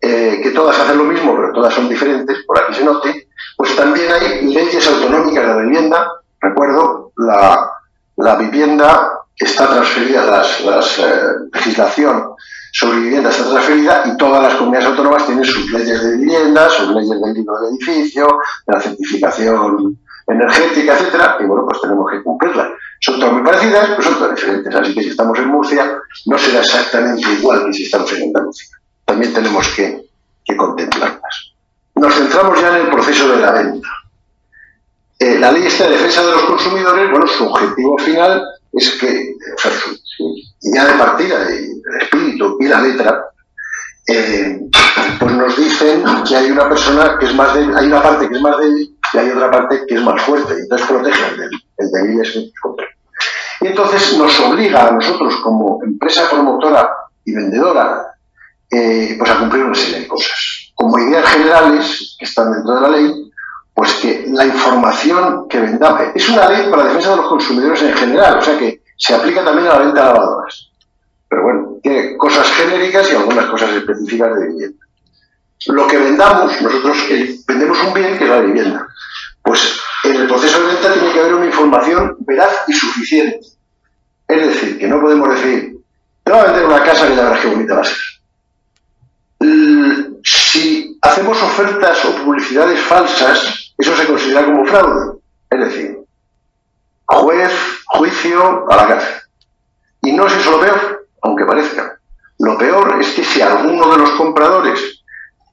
eh, 0.01 0.39
que 0.41 0.51
todas 0.51 0.79
hacen 0.79 0.97
lo 0.97 1.03
mismo, 1.03 1.35
pero 1.35 1.53
todas 1.53 1.73
son 1.73 1.87
diferentes, 1.87 2.43
por 2.45 2.59
aquí 2.59 2.73
se 2.73 2.83
note, 2.83 3.27
pues 3.55 3.75
también 3.75 4.11
hay 4.11 4.51
leyes 4.51 4.87
autonómicas 4.87 5.55
de 5.55 5.61
vivienda. 5.63 6.11
Recuerdo, 6.39 7.11
la, 7.17 7.69
la 8.17 8.35
vivienda 8.35 9.11
está 9.37 9.67
transferida, 9.67 10.25
la 10.25 10.79
eh, 10.79 11.49
legislación 11.53 12.31
sobre 12.73 12.99
vivienda 12.99 13.29
está 13.29 13.49
transferida 13.49 14.03
y 14.05 14.17
todas 14.17 14.41
las 14.41 14.55
comunidades 14.55 14.89
autónomas 14.89 15.25
tienen 15.25 15.43
sus 15.43 15.71
leyes 15.71 16.03
de 16.03 16.17
vivienda, 16.17 16.69
sus 16.69 16.89
leyes 16.95 17.21
del 17.21 17.33
libro 17.33 17.59
de 17.59 17.69
edificio, 17.69 18.39
de 18.65 18.73
la 18.73 18.81
certificación 18.81 19.97
energética, 20.31 20.93
etcétera, 20.93 21.37
y 21.39 21.45
bueno, 21.45 21.65
pues 21.67 21.81
tenemos 21.81 22.09
que 22.09 22.23
cumplirlas. 22.23 22.69
Son 22.99 23.19
todas 23.19 23.33
muy 23.33 23.43
parecidas, 23.43 23.89
pero 23.89 24.03
son 24.03 24.15
todas 24.15 24.35
diferentes. 24.35 24.75
Así 24.75 24.93
que 24.93 25.03
si 25.03 25.09
estamos 25.09 25.37
en 25.39 25.47
Murcia, 25.47 25.97
no 26.25 26.37
será 26.37 26.59
exactamente 26.59 27.31
igual 27.33 27.65
que 27.65 27.73
si 27.73 27.83
estamos 27.83 28.11
en 28.13 28.23
Andalucía. 28.23 28.77
También 29.05 29.33
tenemos 29.33 29.67
que, 29.69 30.01
contemplarlas. 30.55 31.53
Nos 31.95 32.13
centramos 32.13 32.59
ya 32.59 32.77
en 32.77 32.85
el 32.85 32.91
proceso 32.91 33.29
de 33.29 33.41
la 33.41 33.51
venta. 33.51 33.87
Eh, 35.17 35.39
la 35.39 35.51
ley 35.51 35.65
esta 35.65 35.85
de 35.85 35.91
defensa 35.91 36.25
de 36.25 36.31
los 36.31 36.43
consumidores, 36.43 37.09
bueno, 37.09 37.25
su 37.25 37.47
objetivo 37.47 37.97
final 37.99 38.43
es 38.73 38.91
que, 38.99 39.35
o 39.55 39.59
sea, 39.59 39.71
su, 39.71 40.35
ya 40.73 40.85
de 40.87 40.99
partida, 40.99 41.47
el 41.47 42.01
espíritu 42.01 42.57
y 42.59 42.67
la 42.67 42.81
letra, 42.81 43.31
eh, 44.07 44.59
pues 45.19 45.31
nos 45.33 45.55
dicen 45.55 46.03
que 46.27 46.35
hay 46.35 46.51
una 46.51 46.67
persona 46.67 47.17
que 47.17 47.27
es 47.27 47.35
más 47.35 47.53
débil, 47.53 47.77
hay 47.77 47.85
una 47.87 48.03
parte 48.03 48.27
que 48.27 48.35
es 48.35 48.41
más 48.41 48.57
débil 48.57 48.90
y 49.13 49.17
hay 49.17 49.29
otra 49.29 49.51
parte 49.51 49.81
que 49.87 49.95
es 49.95 50.01
más 50.01 50.21
fuerte, 50.21 50.53
y 50.53 50.61
entonces 50.61 50.87
protege 50.87 51.23
el 51.33 51.41
el 51.77 52.19
el 52.19 52.53
Y 53.61 53.67
entonces 53.67 54.17
nos 54.17 54.39
obliga 54.39 54.87
a 54.87 54.91
nosotros 54.91 55.35
como 55.37 55.83
empresa 55.83 56.29
promotora 56.29 56.89
y 57.25 57.33
vendedora 57.33 58.15
eh, 58.69 59.15
pues 59.19 59.29
a 59.29 59.39
cumplir 59.39 59.63
una 59.63 59.75
serie 59.75 60.01
de 60.01 60.07
cosas. 60.07 60.71
Como 60.75 60.97
ideas 60.99 61.25
generales 61.25 62.15
que 62.17 62.25
están 62.25 62.53
dentro 62.53 62.75
de 62.75 62.81
la 62.81 62.89
ley, 62.89 63.31
pues 63.73 63.93
que 63.95 64.25
la 64.29 64.45
información 64.45 65.47
que 65.49 65.59
vendamos 65.59 66.01
es 66.15 66.29
una 66.29 66.49
ley 66.49 66.69
para 66.69 66.83
la 66.83 66.89
defensa 66.89 67.11
de 67.11 67.17
los 67.17 67.27
consumidores 67.27 67.81
en 67.81 67.93
general, 67.93 68.37
o 68.37 68.41
sea 68.41 68.57
que 68.57 68.81
se 68.97 69.13
aplica 69.13 69.43
también 69.43 69.67
a 69.67 69.73
la 69.73 69.79
venta 69.79 70.01
de 70.01 70.13
lavadoras. 70.13 70.69
Pero 71.27 71.43
bueno, 71.43 71.77
tiene 71.81 72.17
cosas 72.17 72.49
genéricas 72.51 73.11
y 73.11 73.15
algunas 73.15 73.45
cosas 73.45 73.71
específicas 73.71 74.35
de 74.35 74.47
vivienda. 74.47 74.85
Lo 75.67 75.87
que 75.87 75.97
vendamos, 75.97 76.59
nosotros 76.61 76.97
eh, 77.09 77.39
vendemos 77.47 77.83
un 77.83 77.93
bien 77.93 78.17
que 78.17 78.23
es 78.23 78.29
la 78.29 78.39
vivienda. 78.39 78.87
Pues 79.43 79.79
en 80.03 80.15
el 80.15 80.27
proceso 80.27 80.59
de 80.61 80.73
venta 80.73 80.93
tiene 80.93 81.11
que 81.11 81.19
haber 81.19 81.35
una 81.35 81.45
información 81.45 82.17
veraz 82.19 82.63
y 82.67 82.73
suficiente. 82.73 83.39
Es 84.27 84.47
decir, 84.47 84.79
que 84.79 84.87
no 84.87 84.99
podemos 85.01 85.29
decir, 85.29 85.77
te 86.23 86.31
voy 86.31 86.39
a 86.39 86.45
vender 86.45 86.65
una 86.65 86.83
casa 86.83 87.07
que 87.07 87.15
ya 87.15 87.23
verás 87.23 87.41
qué 87.41 87.47
bonita 87.47 87.75
va 87.75 87.81
a 87.81 87.85
ser. 87.85 87.97
Si 90.23 90.97
hacemos 91.01 91.41
ofertas 91.41 92.05
o 92.05 92.15
publicidades 92.23 92.79
falsas, 92.81 93.73
eso 93.77 93.95
se 93.95 94.07
considera 94.07 94.45
como 94.45 94.65
fraude. 94.65 95.19
Es 95.49 95.59
decir, 95.59 95.97
juez, 97.05 97.51
juicio, 97.85 98.71
a 98.71 98.75
la 98.75 98.87
cárcel. 98.87 99.15
Y 100.01 100.13
no 100.13 100.25
es 100.27 100.33
eso 100.33 100.51
lo 100.51 100.59
peor, 100.59 101.07
aunque 101.21 101.45
parezca. 101.45 101.99
Lo 102.39 102.57
peor 102.57 102.97
es 102.99 103.09
que 103.11 103.23
si 103.23 103.41
alguno 103.41 103.91
de 103.91 103.97
los 103.99 104.11
compradores 104.11 105.00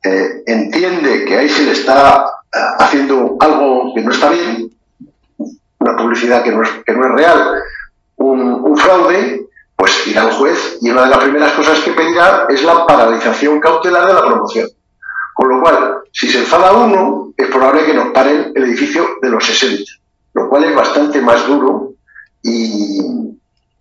eh, 0.04 0.42
entiende 0.46 1.24
que 1.24 1.38
ahí 1.38 1.48
se 1.48 1.64
le 1.64 1.72
está 1.72 2.24
eh, 2.54 2.58
haciendo 2.78 3.36
algo 3.40 3.92
que 3.94 4.02
no 4.02 4.12
está 4.12 4.30
bien, 4.30 4.70
una 5.78 5.96
publicidad 5.96 6.42
que 6.42 6.52
no 6.52 6.62
es, 6.62 6.70
que 6.84 6.92
no 6.92 7.06
es 7.06 7.12
real, 7.12 7.62
un, 8.16 8.40
un 8.40 8.76
fraude, 8.76 9.46
pues 9.76 10.06
irá 10.08 10.22
al 10.22 10.32
juez 10.32 10.78
y 10.80 10.90
una 10.90 11.02
de 11.02 11.10
las 11.10 11.18
primeras 11.18 11.52
cosas 11.52 11.78
que 11.80 11.92
pedirá 11.92 12.46
es 12.48 12.64
la 12.64 12.84
paralización 12.84 13.60
cautelar 13.60 14.06
de 14.06 14.14
la 14.14 14.26
promoción. 14.26 14.68
Con 15.34 15.48
lo 15.50 15.60
cual, 15.60 15.98
si 16.12 16.28
se 16.28 16.40
enfada 16.40 16.72
uno, 16.72 17.32
es 17.36 17.46
probable 17.46 17.86
que 17.86 17.94
nos 17.94 18.10
paren 18.10 18.50
el 18.56 18.64
edificio 18.64 19.06
de 19.22 19.30
los 19.30 19.46
60, 19.46 19.84
lo 20.34 20.48
cual 20.48 20.64
es 20.64 20.74
bastante 20.74 21.20
más 21.20 21.46
duro 21.46 21.92
y, 22.42 23.00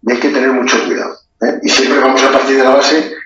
hay 0.08 0.18
que 0.20 0.30
tener 0.30 0.52
mucho 0.52 0.78
cuidado. 0.86 1.18
¿eh? 1.42 1.60
Y 1.64 1.70
siempre 1.70 2.00
vamos 2.00 2.24
a 2.24 2.32
partir 2.32 2.58
de 2.58 2.64
la 2.64 2.76
base, 2.76 3.17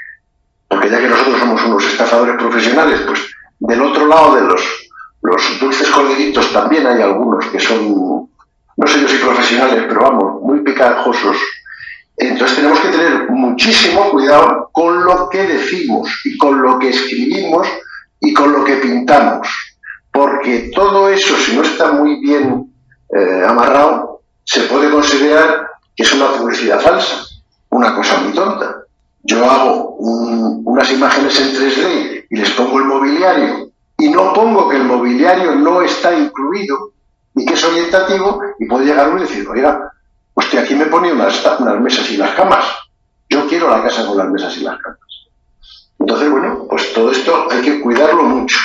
porque 0.72 0.90
ya 0.90 1.01
que 1.01 1.10
nosotros 1.10 1.38
somos 1.38 1.66
unos 1.66 1.86
estafadores 1.86 2.38
profesionales, 2.38 3.01
pues 3.06 3.20
del 3.60 3.82
otro 3.82 4.08
lado 4.08 4.36
de 4.36 4.42
los, 4.44 5.60
dulces 5.60 5.90
corderitos 5.90 6.51
también 6.54 6.88
hay 6.88 7.01
algunos 7.01 7.46
que 7.48 7.60
son, 7.60 8.30
no 8.78 8.88
sé 8.88 9.01
yo 9.01 9.08
si 9.08 9.18
profesionales, 9.18 9.84
pero 9.88 10.01
vamos, 10.01 10.42
muy 10.42 10.62
picajosos. 10.62 11.36
Entonces 12.16 12.56
tenemos 12.56 12.80
que 12.80 12.88
tener 12.88 13.30
muchísimo 13.30 14.12
cuidado 14.12 14.70
con 14.72 15.04
lo 15.04 15.28
que 15.30 15.44
decimos 15.44 16.10
y 16.24 16.38
con 16.38 16.62
lo 16.62 16.80
que 16.80 16.90
escribimos 16.90 17.68
y 18.22 18.34
con 18.34 18.54
lo 18.54 18.63
que 18.63 18.78
pintamos, 18.78 19.50
porque 20.10 20.72
todo 20.74 21.10
eso, 21.10 21.36
si 21.36 21.54
no 21.54 21.63
está 21.63 21.92
muy 21.92 22.22
bien 22.22 22.74
eh, 23.13 23.44
amarrado, 23.46 24.22
se 24.46 24.62
puede 24.62 24.90
considerar 24.90 25.68
que 25.94 26.04
es 26.04 26.13
una 26.13 26.28
publicidad 26.28 26.80
falsa, 26.80 27.25
una 27.70 27.94
cosa 27.94 28.20
muy 28.20 28.32
tonta. 28.32 28.81
Yo 29.24 29.50
hago 29.50 29.96
unas 29.98 30.92
imágenes 30.92 31.40
en 31.40 31.56
3D 31.56 32.25
y 32.30 32.36
les 32.38 32.50
pongo 32.51 32.80
el 32.80 32.86
mobiliario 32.86 33.72
y 33.98 34.10
no 34.10 34.34
pongo 34.34 34.68
que 34.68 34.78
el 34.78 34.84
mobiliario 34.84 35.56
no 35.56 35.82
está 35.82 36.18
incluido 36.18 36.94
y 37.36 37.46
que 37.46 37.54
es 37.54 37.63
orientativo 37.63 38.42
y 38.60 38.66
puede 38.66 38.86
llegar 38.86 39.10
uno 39.10 39.20
y 39.20 39.28
decir, 39.28 39.48
oiga, 39.48 39.92
usted 40.34 40.60
aquí 40.60 40.75
me 40.75 40.88
pone 40.88 41.13
unas, 41.13 41.46
unas 41.60 41.80
mesas 41.80 42.10
y 42.10 42.18
las 42.18 42.32
camas. 42.32 42.66
Yo 43.30 43.48
quiero 43.48 43.70
la 43.70 43.84
casa 43.84 44.06
con 44.08 44.18
las 44.18 44.30
mesas 44.30 44.58
y 44.58 44.62
las 44.62 44.78
camas. 44.80 45.00
Entonces, 46.00 46.32
bueno, 46.32 46.66
pues 46.68 46.92
todo 46.94 47.12
esto 47.12 47.48
hay 47.51 47.62
que 47.62 47.80
cuidarlo 47.80 48.24
mucho. 48.24 48.58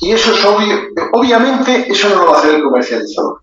Y 0.00 0.12
eso 0.12 0.32
es 0.32 0.44
obvio, 0.44 0.76
obviamente 1.12 1.92
eso 1.92 2.08
no 2.08 2.16
lo 2.16 2.30
va 2.30 2.36
a 2.36 2.40
hacer 2.40 2.54
el 2.54 2.62
comercializador. 2.62 3.42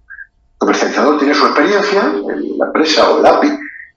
El 0.54 0.58
comercializador 0.58 1.20
tiene 1.20 1.34
su 1.36 1.46
experiencia, 1.46 2.14
la 2.58 2.66
empresa 2.66 3.12
o 3.12 3.20
el 3.20 3.26
API, 3.26 3.48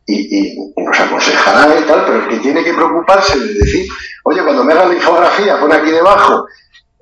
y, 0.07 0.73
nos 0.77 0.99
aconsejará 0.99 1.79
y 1.79 1.83
tal, 1.85 2.05
pero 2.05 2.23
el 2.23 2.29
que 2.29 2.39
tiene 2.39 2.65
que 2.65 2.75
preocuparse 2.75 3.39
de 3.39 3.55
decir, 3.55 3.89
oye, 4.25 4.43
cuando 4.43 4.65
me 4.65 4.73
haga 4.73 4.87
la 4.87 4.95
infografía, 4.95 5.61
pone 5.61 5.75
aquí 5.75 5.91
debajo, 5.91 6.47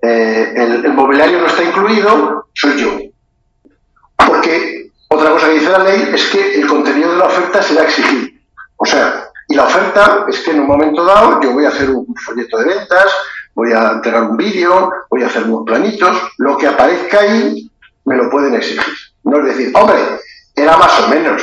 eh, 0.02 0.52
el, 0.57 0.93
mobiliario 0.93 1.40
no 1.40 1.47
está 1.47 1.64
incluido, 1.64 2.49
soy 2.55 2.81
yo. 2.81 2.99
Porque 4.26 4.90
otra 5.09 5.31
cosa 5.31 5.47
que 5.47 5.55
dice 5.55 5.71
la 5.71 5.78
ley 5.78 6.11
es 6.12 6.26
que 6.26 6.61
el 6.61 6.67
contenido 6.67 7.12
de 7.12 7.19
la 7.19 7.26
oferta 7.26 7.62
será 7.62 7.85
exigido. 7.85 8.28
O 8.76 8.87
sea, 8.87 9.28
y 9.49 9.55
la 9.55 9.64
oferta 9.64 10.26
es 10.28 10.40
que 10.40 10.50
en 10.50 10.61
un 10.61 10.67
momento 10.67 11.05
dado 11.05 11.40
yo 11.40 11.52
voy 11.52 11.64
a 11.64 11.71
hacer 11.71 11.90
un 11.90 12.14
folleto 12.14 12.59
de 12.59 12.67
ventas, 12.67 13.07
voy 13.55 13.73
a 13.73 13.93
entregar 13.93 14.23
un 14.25 14.37
vídeo, 14.37 14.93
voy 15.11 15.23
a 15.23 15.26
hacer 15.26 15.45
unos 15.45 15.64
planitos, 15.64 16.17
lo 16.37 16.57
que 16.57 16.67
aparezca 16.67 17.21
ahí 17.21 17.71
me 18.05 18.17
lo 18.17 18.31
pueden 18.31 18.55
exigir. 18.55 18.95
No 19.25 19.40
es 19.40 19.57
decir, 19.57 19.73
hombre, 19.75 19.97
era 20.55 20.76
más 20.76 21.00
o 21.00 21.09
menos. 21.09 21.43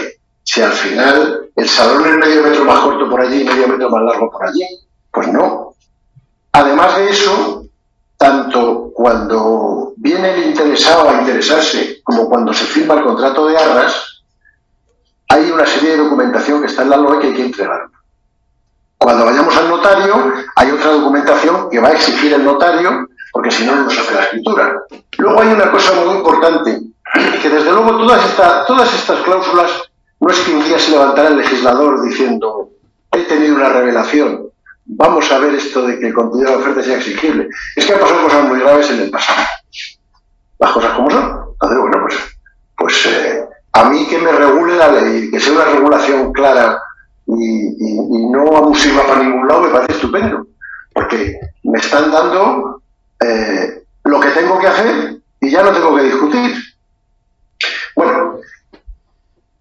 Si 0.55 0.61
al 0.61 0.71
final 0.71 1.49
el 1.53 1.67
salón 1.67 2.07
es 2.07 2.15
medio 2.15 2.41
metro 2.41 2.63
más 2.63 2.79
corto 2.79 3.09
por 3.09 3.19
allí 3.19 3.41
y 3.41 3.43
medio 3.43 3.67
metro 3.67 3.89
más 3.89 4.03
largo 4.03 4.31
por 4.31 4.47
allí. 4.47 4.65
Pues 5.11 5.27
no. 5.27 5.75
Además 6.53 6.95
de 6.95 7.09
eso, 7.09 7.65
tanto 8.15 8.89
cuando 8.93 9.91
viene 9.97 10.33
el 10.33 10.43
interesado 10.45 11.09
a 11.09 11.19
interesarse 11.19 11.99
como 12.05 12.29
cuando 12.29 12.53
se 12.53 12.63
firma 12.63 12.93
el 12.93 13.03
contrato 13.03 13.47
de 13.47 13.57
arras, 13.57 14.23
hay 15.27 15.51
una 15.51 15.65
serie 15.65 15.91
de 15.91 15.97
documentación 15.97 16.61
que 16.61 16.67
está 16.67 16.83
en 16.83 16.91
la 16.91 16.97
LOE 16.99 17.19
que 17.19 17.27
hay 17.27 17.33
que 17.33 17.45
entregar. 17.47 17.89
Cuando 18.97 19.25
vayamos 19.25 19.57
al 19.57 19.67
notario, 19.67 20.35
hay 20.55 20.71
otra 20.71 20.91
documentación 20.91 21.69
que 21.69 21.81
va 21.81 21.89
a 21.89 21.95
exigir 21.95 22.31
el 22.31 22.45
notario, 22.45 23.09
porque 23.33 23.51
si 23.51 23.65
no, 23.65 23.75
no 23.75 23.83
nos 23.83 23.99
hace 23.99 24.13
la 24.13 24.23
escritura. 24.23 24.83
Luego 25.17 25.41
hay 25.41 25.49
una 25.49 25.69
cosa 25.69 25.91
muy 25.95 26.15
importante, 26.15 26.79
que 27.41 27.49
desde 27.49 27.71
luego 27.73 27.97
todas, 27.97 28.65
todas 28.65 28.93
estas 28.93 29.19
cláusulas 29.19 29.84
no 30.19 30.29
es 30.29 30.39
que 30.39 30.55
un 30.55 30.63
día 30.63 30.79
se 30.79 30.91
levantara 30.91 31.29
el 31.29 31.37
legislador 31.37 32.03
diciendo, 32.03 32.69
he 33.11 33.23
tenido 33.23 33.55
una 33.55 33.69
revelación, 33.69 34.49
vamos 34.85 35.31
a 35.31 35.39
ver 35.39 35.55
esto 35.55 35.85
de 35.85 35.99
que 35.99 36.07
el 36.07 36.13
contenido 36.13 36.51
de 36.51 36.55
la 36.55 36.61
oferta 36.61 36.83
sea 36.83 36.97
exigible. 36.97 37.49
Es 37.75 37.85
que 37.85 37.93
han 37.93 37.99
pasado 37.99 38.23
cosas 38.23 38.43
muy 38.45 38.59
graves 38.59 38.89
en 38.91 39.01
el 39.01 39.09
pasado. 39.09 39.45
Las 40.59 40.71
cosas 40.71 40.93
como 40.93 41.09
son. 41.09 41.45
Entonces, 41.53 41.79
bueno, 41.79 41.97
pues, 42.01 42.15
pues 42.77 43.05
eh, 43.07 43.45
a 43.73 43.89
mí 43.89 44.07
que 44.07 44.17
me 44.19 44.31
regule 44.31 44.77
la 44.77 44.91
ley, 44.91 45.29
que 45.29 45.39
sea 45.39 45.53
una 45.53 45.65
regulación 45.65 46.31
clara 46.31 46.79
y, 47.27 48.31
no 48.31 48.57
abusiva 48.57 49.05
para 49.07 49.23
ningún 49.23 49.47
lado, 49.47 49.61
me 49.61 49.69
parece 49.69 49.93
estupendo. 49.93 50.47
Porque 50.93 51.39
me 51.63 51.79
están 51.79 52.11
dando 52.11 52.81
eh, 53.19 53.83
lo 54.05 54.19
que 54.19 54.29
tengo 54.29 54.59
que 54.59 54.67
hacer 54.67 55.17
y 55.41 55.49
ya 55.49 55.63
no 55.63 55.71
tengo 55.71 55.95
que 55.95 56.03
discutir. 56.03 56.55
Bueno, 57.95 58.39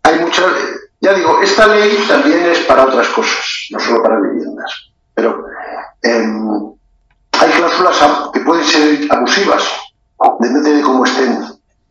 hay 0.03 0.19
muchas. 0.21 0.47
Ya 1.01 1.13
digo, 1.13 1.41
esta 1.43 1.67
ley 1.67 1.99
también 2.09 2.47
es 2.47 2.54
para 2.65 2.85
otras 2.85 3.09
cosas, 3.09 3.69
no 3.71 3.79
solo 3.79 4.03
para 4.03 4.21
viviendas. 4.21 4.91
Pero 5.15 5.45
em, 6.03 6.73
hay 7.41 7.51
cláusulas 7.51 7.97
que 8.33 8.41
pueden 8.41 8.65
ser 8.65 9.07
abusivas, 9.11 9.65
depende 10.41 10.75
de 10.75 10.83
cómo 10.83 11.05
estén, 11.05 11.39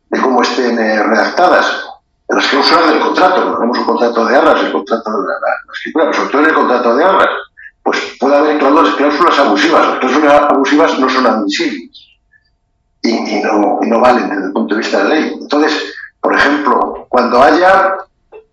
de 0.10 0.22
cómo 0.22 0.42
estén 0.42 0.78
eh, 0.80 1.04
redactadas. 1.04 1.86
Las 2.30 2.48
cláusulas 2.48 2.88
del 2.88 3.00
contrato, 3.00 3.46
no 3.46 3.56
tenemos 3.56 3.78
un 3.78 3.86
contrato 3.86 4.26
de 4.26 4.36
arras, 4.36 4.64
el 4.64 4.72
contrato 4.72 5.12
de 5.12 5.28
la, 5.28 5.74
escritura, 5.74 6.06
pero 6.06 6.14
sobre 6.14 6.32
todo 6.32 6.42
en 6.42 6.48
el 6.48 6.56
contrato 6.56 6.96
de 6.96 7.04
arras, 7.04 7.30
pues 7.84 8.16
puede 8.20 8.36
haber 8.36 8.58
cláusulas 8.58 9.40
abusivas. 9.40 9.88
Las 9.88 10.00
cláusulas 10.00 10.42
abusivas 10.50 11.00
no 11.00 11.10
son 11.10 11.28
admisibles 11.28 12.08
y, 13.02 13.10
y 13.10 13.42
no 13.44 14.00
valen 14.00 14.30
desde 14.30 14.46
el 14.46 14.54
punto 14.54 14.76
de 14.76 14.82
vista 14.82 14.98
de 15.00 15.04
la 15.04 15.10
ley. 15.16 15.38
Entonces, 15.40 15.94
por 16.22 16.34
ejemplo, 16.34 17.06
cuando 17.10 17.44
haya 17.44 17.98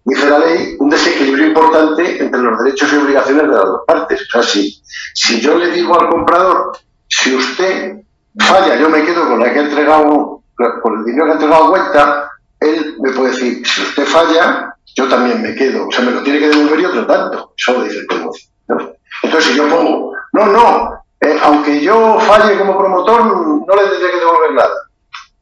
dice 0.05 0.29
la 0.29 0.39
ley, 0.39 0.77
un 0.79 0.91
desequilibrio 0.91 1.49
importante 1.49 2.10
los 2.43 2.63
derechos 2.63 2.93
y 2.93 2.97
obligaciones 2.97 3.43
de 3.43 3.53
las 3.53 3.65
dos 3.65 3.81
partes. 3.87 4.23
O 4.23 4.31
sea, 4.33 4.43
si, 4.43 4.83
si 5.15 5.41
yo 5.41 5.57
le 5.57 5.71
digo 5.71 5.99
al 5.99 6.09
comprador, 6.09 6.73
si 7.09 7.35
usted 7.35 8.01
falla, 8.39 8.77
yo 8.77 8.89
me 8.89 9.05
quedo 9.05 9.29
con 9.29 9.41
la 9.41 9.53
que 9.53 9.59
ha 9.59 9.63
entregado, 9.63 10.43
con 10.83 10.99
el 10.99 11.05
dinero 11.05 11.27
que 11.27 11.31
ha 11.31 11.35
entregado 11.35 11.65
a 11.65 11.71
cuenta, 11.71 12.31
él 12.61 12.97
me 13.01 13.13
puede 13.13 13.31
decir, 13.31 13.67
si 13.67 13.83
usted 13.83 14.05
falla, 14.05 14.75
yo 14.95 15.09
también 15.09 15.43
me 15.43 15.55
quedo. 15.55 15.89
O 15.89 15.93
sea, 15.93 16.05
me 16.05 16.13
lo 16.13 16.23
tiene 16.23 16.39
que 16.39 16.49
devolver 16.49 16.81
y 16.81 16.85
otro 16.85 17.07
tanto. 17.07 17.53
Eso 17.57 17.73
lo 17.73 17.85
dice 17.85 17.99
el 17.99 18.07
promotor. 18.07 18.97
Entonces, 19.23 19.51
si 19.51 19.57
yo 19.57 19.69
pongo, 19.69 20.13
no, 20.33 20.47
no, 20.47 21.05
eh, 21.21 21.39
aunque 21.43 21.81
yo 21.81 22.19
falle 22.21 22.59
como 22.59 22.79
promotor, 22.79 23.25
no 23.27 23.75
le 23.77 23.91
tendré 23.91 24.11
que 24.11 24.19
devolver 24.19 24.55
nada. 24.55 24.75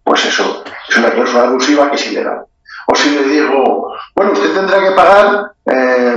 Pues 0.03 0.25
eso 0.25 0.65
es 0.89 0.97
una 0.97 1.11
cláusula 1.11 1.45
abusiva 1.45 1.91
que 1.91 1.97
es 1.97 2.13
ilegal. 2.13 2.45
O 2.87 2.95
si 2.95 3.11
le 3.11 3.23
digo, 3.25 3.93
bueno, 4.17 4.33
usted 4.33 4.55
tendrá 4.55 4.81
que 4.81 4.93
pagar 4.93 5.53
eh, 5.67 6.17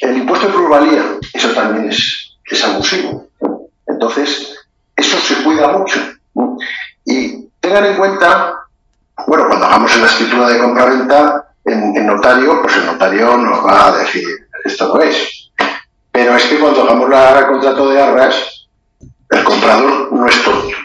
el 0.00 0.18
impuesto 0.18 0.46
de 0.46 0.52
plusvalía, 0.52 1.04
eso 1.32 1.52
también 1.52 1.90
es, 1.90 2.64
abusivo. 2.64 3.28
Entonces, 3.86 4.56
eso 4.96 5.18
se 5.18 5.42
cuida 5.42 5.68
mucho. 5.68 6.00
Y 7.04 7.48
tengan 7.60 7.86
en 7.86 7.96
cuenta, 7.96 8.54
bueno, 9.26 9.46
cuando 9.48 9.66
hagamos 9.66 9.96
la 9.98 10.06
escritura 10.06 10.48
de 10.48 10.58
compraventa 10.58 11.54
en, 11.64 11.96
en 11.96 12.06
notario, 12.06 12.60
pues 12.62 12.76
el 12.76 12.86
notario 12.86 13.36
nos 13.36 13.64
va 13.64 13.88
a 13.88 13.98
decir, 13.98 14.24
esto 14.64 14.94
no 14.94 15.00
es. 15.00 15.50
Pero 16.12 16.36
es 16.36 16.44
que 16.44 16.58
cuando 16.58 16.82
hagamos 16.82 17.10
el 17.10 17.46
contrato 17.46 17.90
de 17.90 18.02
arras, 18.02 18.68
el 19.30 19.44
comprador 19.44 20.12
no 20.12 20.26
es 20.26 20.42
tonto. 20.42 20.76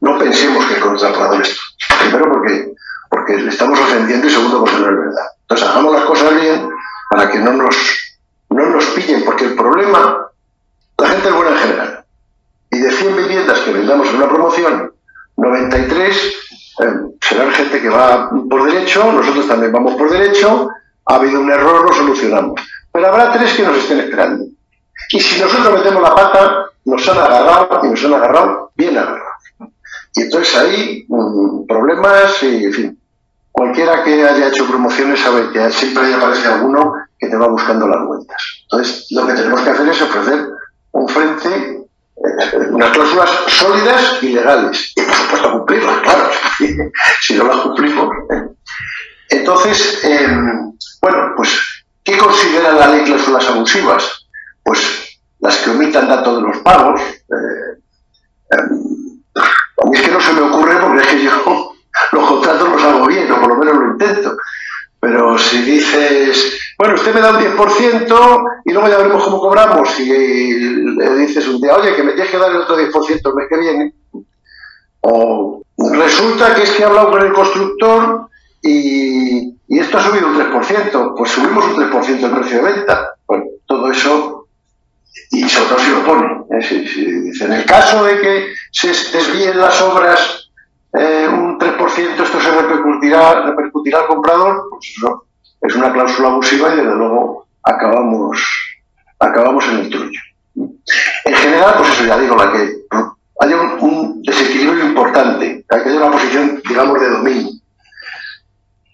No 0.00 0.18
pensemos 0.18 0.64
que 0.66 0.74
el 0.74 0.80
comprador 0.80 1.42
es 1.42 1.48
tonto. 1.48 2.00
Primero 2.00 2.32
porque 2.32 2.76
porque 3.10 3.38
le 3.38 3.48
estamos 3.50 3.78
ofendiendo 3.80 4.26
y 4.26 4.30
segundo 4.30 4.60
porque 4.60 4.78
no 4.78 4.90
es 4.90 4.96
verdad. 4.98 5.26
Entonces 5.42 5.68
hagamos 5.68 5.94
las 5.94 6.04
cosas 6.04 6.40
bien 6.40 6.68
para 7.10 7.30
que 7.30 7.38
no 7.38 7.52
nos, 7.52 7.76
no 8.50 8.66
nos 8.66 8.84
pillen, 8.86 9.24
porque 9.24 9.46
el 9.46 9.54
problema, 9.54 10.28
la 10.98 11.08
gente 11.08 11.28
es 11.28 11.34
buena 11.34 11.50
en 11.52 11.58
general. 11.58 12.04
Y 12.70 12.78
de 12.78 12.90
100 12.90 13.16
viviendas 13.16 13.60
que 13.60 13.72
vendamos 13.72 14.08
en 14.08 14.16
una 14.16 14.28
promoción, 14.28 14.92
93 15.36 16.16
eh, 16.80 16.84
serán 17.20 17.52
gente 17.52 17.80
que 17.80 17.88
va 17.88 18.30
por 18.48 18.70
derecho, 18.70 19.12
nosotros 19.12 19.46
también 19.48 19.72
vamos 19.72 19.94
por 19.94 20.10
derecho, 20.10 20.68
ha 21.06 21.14
habido 21.14 21.40
un 21.40 21.50
error, 21.50 21.84
lo 21.84 21.92
solucionamos. 21.92 22.60
Pero 22.92 23.08
habrá 23.08 23.32
tres 23.32 23.54
que 23.54 23.62
nos 23.62 23.76
estén 23.76 24.00
esperando. 24.00 24.44
Y 25.10 25.20
si 25.20 25.40
nosotros 25.40 25.78
metemos 25.78 26.02
la 26.02 26.14
pata, 26.14 26.66
nos 26.84 27.08
han 27.08 27.18
agarrado 27.18 27.80
y 27.84 27.88
nos 27.88 28.04
han 28.04 28.14
agarrado 28.14 28.72
bien 28.74 28.96
agarrado. 28.96 29.26
Y 30.14 30.22
entonces 30.22 30.56
ahí 30.56 31.06
mm, 31.08 31.66
problemas 31.66 32.42
y, 32.42 32.64
en 32.64 32.72
fin, 32.72 33.00
cualquiera 33.52 34.02
que 34.02 34.24
haya 34.24 34.48
hecho 34.48 34.66
promociones 34.66 35.20
sabe 35.20 35.50
que 35.50 35.70
siempre 35.70 36.12
aparece 36.14 36.48
alguno 36.48 36.94
que 37.18 37.28
te 37.28 37.36
va 37.36 37.48
buscando 37.48 37.88
las 37.88 38.04
vueltas. 38.06 38.36
Entonces, 38.62 39.06
lo 39.10 39.26
que 39.26 39.34
tenemos 39.34 39.60
que 39.62 39.70
hacer 39.70 39.88
es 39.88 40.02
ofrecer 40.02 40.46
un 40.92 41.08
frente, 41.08 41.48
eh, 41.48 42.56
unas 42.70 42.90
cláusulas 42.90 43.30
sólidas 43.48 44.22
y 44.22 44.32
legales. 44.32 44.92
Y 44.96 45.02
por 45.02 45.14
supuesto 45.14 45.52
cumplirlas, 45.52 45.98
claro. 46.00 46.30
si 47.20 47.34
no 47.34 47.44
las 47.44 47.56
cumplimos. 47.58 48.14
¿eh? 48.30 48.42
Entonces, 49.30 50.04
em, 50.04 50.72
bueno, 51.00 51.32
pues, 51.36 51.60
¿qué 52.04 52.16
considera 52.18 52.72
la 52.72 52.88
ley 52.88 53.04
cláusulas 53.04 53.48
abusivas? 53.48 54.28
Pues 54.64 54.80
las 55.40 55.56
que 55.58 55.70
omitan 55.70 56.08
datos 56.08 56.36
de 56.36 56.48
los 56.48 56.58
pagos. 56.58 57.00
Eh, 57.00 57.80
em, 58.50 58.86
a 59.82 59.88
mí 59.88 59.96
es 59.96 60.02
que 60.02 60.10
no 60.10 60.20
se 60.20 60.32
me 60.32 60.40
ocurre 60.40 60.76
porque 60.80 61.02
es 61.02 61.06
que 61.06 61.22
yo 61.22 61.74
los 62.12 62.28
contratos 62.28 62.68
los 62.68 62.82
hago 62.82 63.06
bien, 63.06 63.30
o 63.30 63.40
por 63.40 63.48
lo 63.48 63.56
menos 63.56 63.76
lo 63.76 63.92
intento. 63.92 64.36
Pero 65.00 65.38
si 65.38 65.62
dices, 65.62 66.58
bueno, 66.78 66.94
usted 66.94 67.14
me 67.14 67.20
da 67.20 67.30
un 67.30 67.38
10% 67.38 68.44
y 68.64 68.72
luego 68.72 68.88
ya 68.88 68.98
veremos 68.98 69.24
cómo 69.24 69.40
cobramos, 69.40 69.98
y 69.98 70.08
le 70.08 71.16
dices 71.16 71.48
un 71.48 71.60
día, 71.60 71.74
oye, 71.74 71.94
que 71.94 72.02
me 72.02 72.12
tienes 72.12 72.30
que 72.30 72.38
dar 72.38 72.50
el 72.50 72.58
otro 72.58 72.78
10% 72.78 73.20
el 73.24 73.34
mes 73.34 73.46
que 73.48 73.58
viene, 73.58 73.94
o 75.00 75.62
resulta 75.78 76.54
que 76.54 76.62
es 76.64 76.70
que 76.72 76.82
he 76.82 76.86
hablado 76.86 77.12
con 77.12 77.22
el 77.22 77.32
constructor 77.32 78.28
y, 78.62 79.54
esto 79.68 79.98
ha 79.98 80.02
subido 80.02 80.28
un 80.28 80.36
3%, 80.36 81.14
pues 81.16 81.30
subimos 81.30 81.64
un 81.64 81.90
3% 81.90 82.24
el 82.24 82.30
precio 82.30 82.62
de 82.62 82.72
venta. 82.72 83.14
Bueno, 83.26 83.44
todo 83.66 83.90
eso, 83.90 84.46
y 85.32 85.48
sobre 85.48 85.68
todo 85.68 85.78
si 85.78 85.90
lo 85.90 86.04
pone. 86.04 86.26
¿eh? 86.50 87.34
en 87.40 87.52
el 87.52 87.64
caso 87.64 88.04
de 88.04 88.20
que 88.20 88.52
se 88.70 88.88
desvíen 88.88 89.58
las 89.58 89.82
obras 89.82 90.50
eh, 90.92 91.28
un 91.28 91.58
3%, 91.58 92.22
esto 92.22 92.40
se 92.40 92.50
repercutirá, 92.50 93.46
repercutirá 93.46 94.00
al 94.00 94.06
comprador, 94.06 94.62
pues 94.70 94.94
eso 94.96 95.25
es 95.60 95.74
una 95.74 95.92
cláusula 95.92 96.28
abusiva 96.28 96.72
y 96.72 96.76
desde 96.76 96.94
luego 96.94 97.46
acabamos, 97.62 98.40
acabamos 99.18 99.64
en 99.68 99.78
el 99.78 99.90
trullo. 99.90 100.20
En 101.24 101.34
general, 101.34 101.74
pues 101.78 101.90
eso 101.90 102.04
ya 102.04 102.18
digo, 102.18 102.36
la 102.36 102.52
que 102.52 102.86
haya 103.40 103.56
un, 103.80 104.22
desequilibrio 104.22 104.86
importante, 104.86 105.64
que 105.68 105.74
haya 105.74 105.96
una 105.96 106.12
posición, 106.12 106.62
digamos, 106.68 107.00
de 107.00 107.10
dominio. 107.10 107.48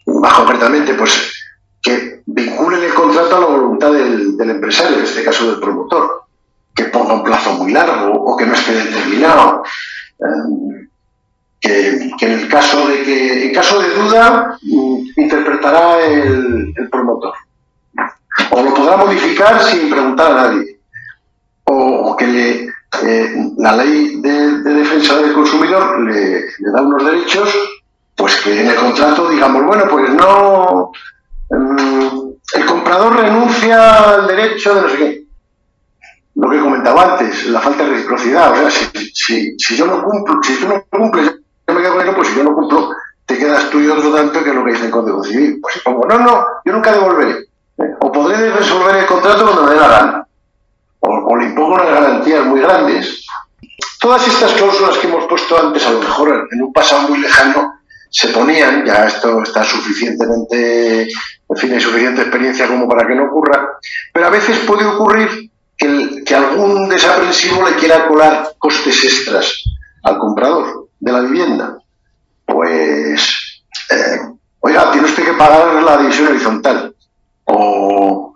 Más 0.07 0.33
concretamente, 0.35 0.95
pues 0.95 1.33
que 1.81 2.23
vinculen 2.27 2.83
el 2.83 2.95
contrato 2.95 3.37
a 3.37 3.41
la 3.41 3.47
voluntad 3.47 3.93
del, 3.93 4.37
del 4.37 4.51
empresario, 4.51 4.99
en 4.99 5.05
este 5.05 5.25
caso 5.25 5.51
del 5.51 5.61
promotor 5.61 6.23
que 6.75 6.85
ponga 6.85 7.15
un 7.15 7.25
plazo 7.25 7.53
muy 7.55 7.73
largo 7.73 8.13
o 8.13 8.37
que 8.37 8.47
no 8.47 8.55
esté 8.55 8.73
determinado. 8.73 9.63
Eh, 10.19 10.89
que, 11.63 11.89
en 12.21 12.33
el 12.33 12.49
caso 12.49 12.89
de 12.89 13.03
que, 13.05 13.47
en 13.47 13.55
caso 13.55 13.81
de 13.81 13.95
duda, 13.95 14.59
mm, 14.63 14.99
interpretará 15.17 16.05
el, 16.05 16.75
promotor. 16.91 17.35
O 18.51 18.63
lo 18.63 18.75
podrá 18.75 18.97
modificar 18.97 19.63
sin 19.63 19.89
preguntar 19.89 20.33
a 20.33 20.43
nadie. 20.43 20.81
O, 21.65 22.17
que 22.17 22.27
le, 22.27 22.69
eh, 23.05 23.53
la 23.59 23.77
ley 23.77 24.21
de, 24.21 24.59
defensa 24.63 25.17
del 25.19 25.33
consumidor 25.33 26.01
le, 26.01 26.43
da 26.73 26.83
unos 26.83 27.05
derechos, 27.05 27.49
pues 28.17 28.37
que 28.43 28.61
en 28.61 28.67
el 28.69 28.75
contrato 28.75 29.31
digamos, 29.31 29.65
bueno, 29.65 29.85
pues 29.89 30.11
no, 30.11 30.91
mm, 31.51 32.31
el 32.55 32.67
comprador 32.67 33.17
renuncia 33.17 34.15
al 34.15 34.27
derecho 34.27 34.75
de 34.75 34.83
no 34.83 34.89
sé 34.89 34.97
qué 34.99 35.23
lo 36.35 36.51
que 36.51 36.61
comentaba 36.61 37.13
antes, 37.13 37.47
la 37.47 37.61
falta 37.61 37.85
de 37.85 37.91
reciprocidad. 37.91 38.53
O 38.53 38.57
sea, 38.57 38.71
si, 38.71 39.55
si, 39.59 39.77
yo 39.77 39.87
no 39.87 40.03
cumplo, 40.03 40.41
si 40.43 40.59
tú 40.59 40.67
no 40.67 40.83
cumples, 40.91 41.42
me 41.75 41.83
quedo 41.83 41.97
con 41.97 42.15
pues 42.15 42.29
si 42.29 42.37
yo 42.37 42.45
no 42.45 42.55
cumplo, 42.55 42.91
te 43.27 43.39
quedas 43.39 43.71
tú 43.71 43.81
y 43.81 43.89
otro 43.89 44.13
tanto 44.15 44.43
que 44.43 44.51
es 44.51 44.55
lo 44.55 44.65
que 44.65 44.73
dice 44.73 44.87
el 44.87 44.91
Código 44.91 45.23
Civil. 45.25 45.59
Pues 45.61 45.75
si 45.75 45.81
pongo, 45.81 46.07
no, 46.07 46.19
no, 46.19 46.47
yo 46.65 46.73
nunca 46.73 46.93
devolveré. 46.93 47.47
O 48.01 48.13
podré 48.13 48.51
resolver 48.51 48.97
el 48.97 49.07
contrato 49.07 49.45
cuando 49.45 49.65
me 49.65 49.71
dé 49.71 49.81
la 49.81 49.89
gana. 49.89 50.27
O, 51.01 51.37
le 51.37 51.47
impongo 51.47 51.75
unas 51.75 51.89
garantías 51.89 52.45
muy 52.45 52.61
grandes. 52.61 53.27
Todas 54.01 54.27
estas 54.27 54.53
cláusulas 54.53 54.99
que 54.99 55.07
hemos 55.07 55.27
puesto 55.27 55.59
antes, 55.59 55.87
a 55.87 55.93
lo 55.93 56.01
mejor 56.01 56.49
en 56.51 56.63
un 56.63 56.73
pasado 56.73 57.09
muy 57.09 57.19
lejano, 57.19 57.75
se 58.11 58.29
ponían, 58.29 58.85
ya 58.85 59.07
esto 59.07 59.43
está 59.43 59.65
suficientemente, 59.65 61.03
en 61.03 61.57
fin, 61.57 61.73
hay 61.73 61.81
suficiente 61.81 62.21
experiencia 62.21 62.69
como 62.69 62.87
para 62.87 63.07
que 63.07 63.15
no 63.15 63.25
ocurra, 63.25 63.79
pero 64.13 64.27
a 64.27 64.31
veces 64.31 64.59
puede 64.67 64.85
ocurrir 64.85 65.51
que 65.79 66.35
algún 66.35 66.89
desaprensivo 66.89 67.67
le 67.67 67.75
quiera 67.77 68.07
colar 68.07 68.53
costes 68.59 69.03
extras 69.03 69.65
al 70.03 70.19
comprador 70.19 70.82
de 71.03 71.13
la 71.13 71.21
vivienda. 71.21 71.79
Pues, 72.47 73.65
eh, 73.91 74.21
oiga, 74.61 74.93
tiene 74.93 75.09
usted 75.09 75.25
que 75.25 75.33
pagar 75.33 75.83
la 75.83 75.97
división 75.99 76.29
horizontal. 76.29 76.95
O, 77.45 78.35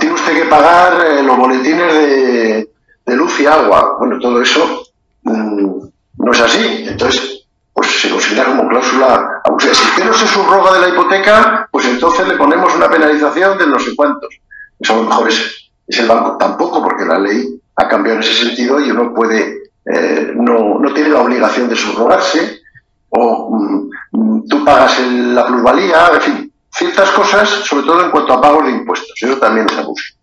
tiene 0.00 0.14
usted 0.14 0.34
que 0.34 0.48
pagar 0.48 1.04
eh, 1.04 1.22
los 1.22 1.36
boletines 1.36 1.92
de, 1.92 3.16
luz 3.16 3.38
y 3.38 3.46
agua. 3.46 3.96
Bueno, 3.98 4.18
todo 4.18 4.40
eso 4.40 4.82
mm, 5.24 5.86
no 6.18 6.32
es 6.32 6.40
así. 6.40 6.84
Entonces, 6.88 7.46
pues 7.74 7.86
se 8.00 8.08
considera 8.08 8.46
como 8.46 8.66
cláusula 8.66 9.42
abusiva. 9.44 9.74
Si 9.74 9.84
usted 9.84 10.04
no 10.06 10.14
se 10.14 10.26
subroga 10.26 10.72
de 10.72 10.80
la 10.80 10.88
hipoteca, 10.88 11.68
pues 11.70 11.84
entonces 11.84 12.26
le 12.26 12.36
ponemos 12.36 12.74
una 12.74 12.88
penalización 12.88 13.58
de 13.58 13.66
no 13.66 13.78
sé 13.78 13.94
cuántos. 13.94 14.34
Eso 14.80 14.94
a 14.94 14.96
lo 14.96 15.02
mejor 15.02 15.28
es, 15.28 15.70
es 15.86 15.98
el 15.98 16.08
banco. 16.08 16.38
Tampoco, 16.38 16.82
porque 16.82 17.04
la 17.04 17.18
ley 17.18 17.60
ha 17.76 17.88
cambiado 17.88 18.20
en 18.20 18.24
ese 18.24 18.46
sentido 18.46 18.80
y 18.80 18.90
uno 18.90 19.12
puede, 19.12 19.63
eh, 19.86 20.32
no, 20.34 20.78
no 20.78 20.94
tiene 20.94 21.10
la 21.10 21.20
obligación 21.20 21.68
de 21.68 21.76
subrogarse 21.76 22.62
o 23.10 23.88
mm, 24.12 24.48
tú 24.48 24.64
pagas 24.64 24.98
la 25.00 25.46
plusvalía, 25.46 26.10
en 26.14 26.20
fin, 26.20 26.52
ciertas 26.70 27.10
cosas, 27.10 27.48
sobre 27.48 27.86
todo 27.86 28.04
en 28.04 28.10
cuanto 28.10 28.32
a 28.32 28.40
pagos 28.40 28.64
de 28.64 28.72
impuestos. 28.72 29.14
Eso 29.20 29.36
también 29.38 29.66
es 29.70 29.78
abuso. 29.78 30.14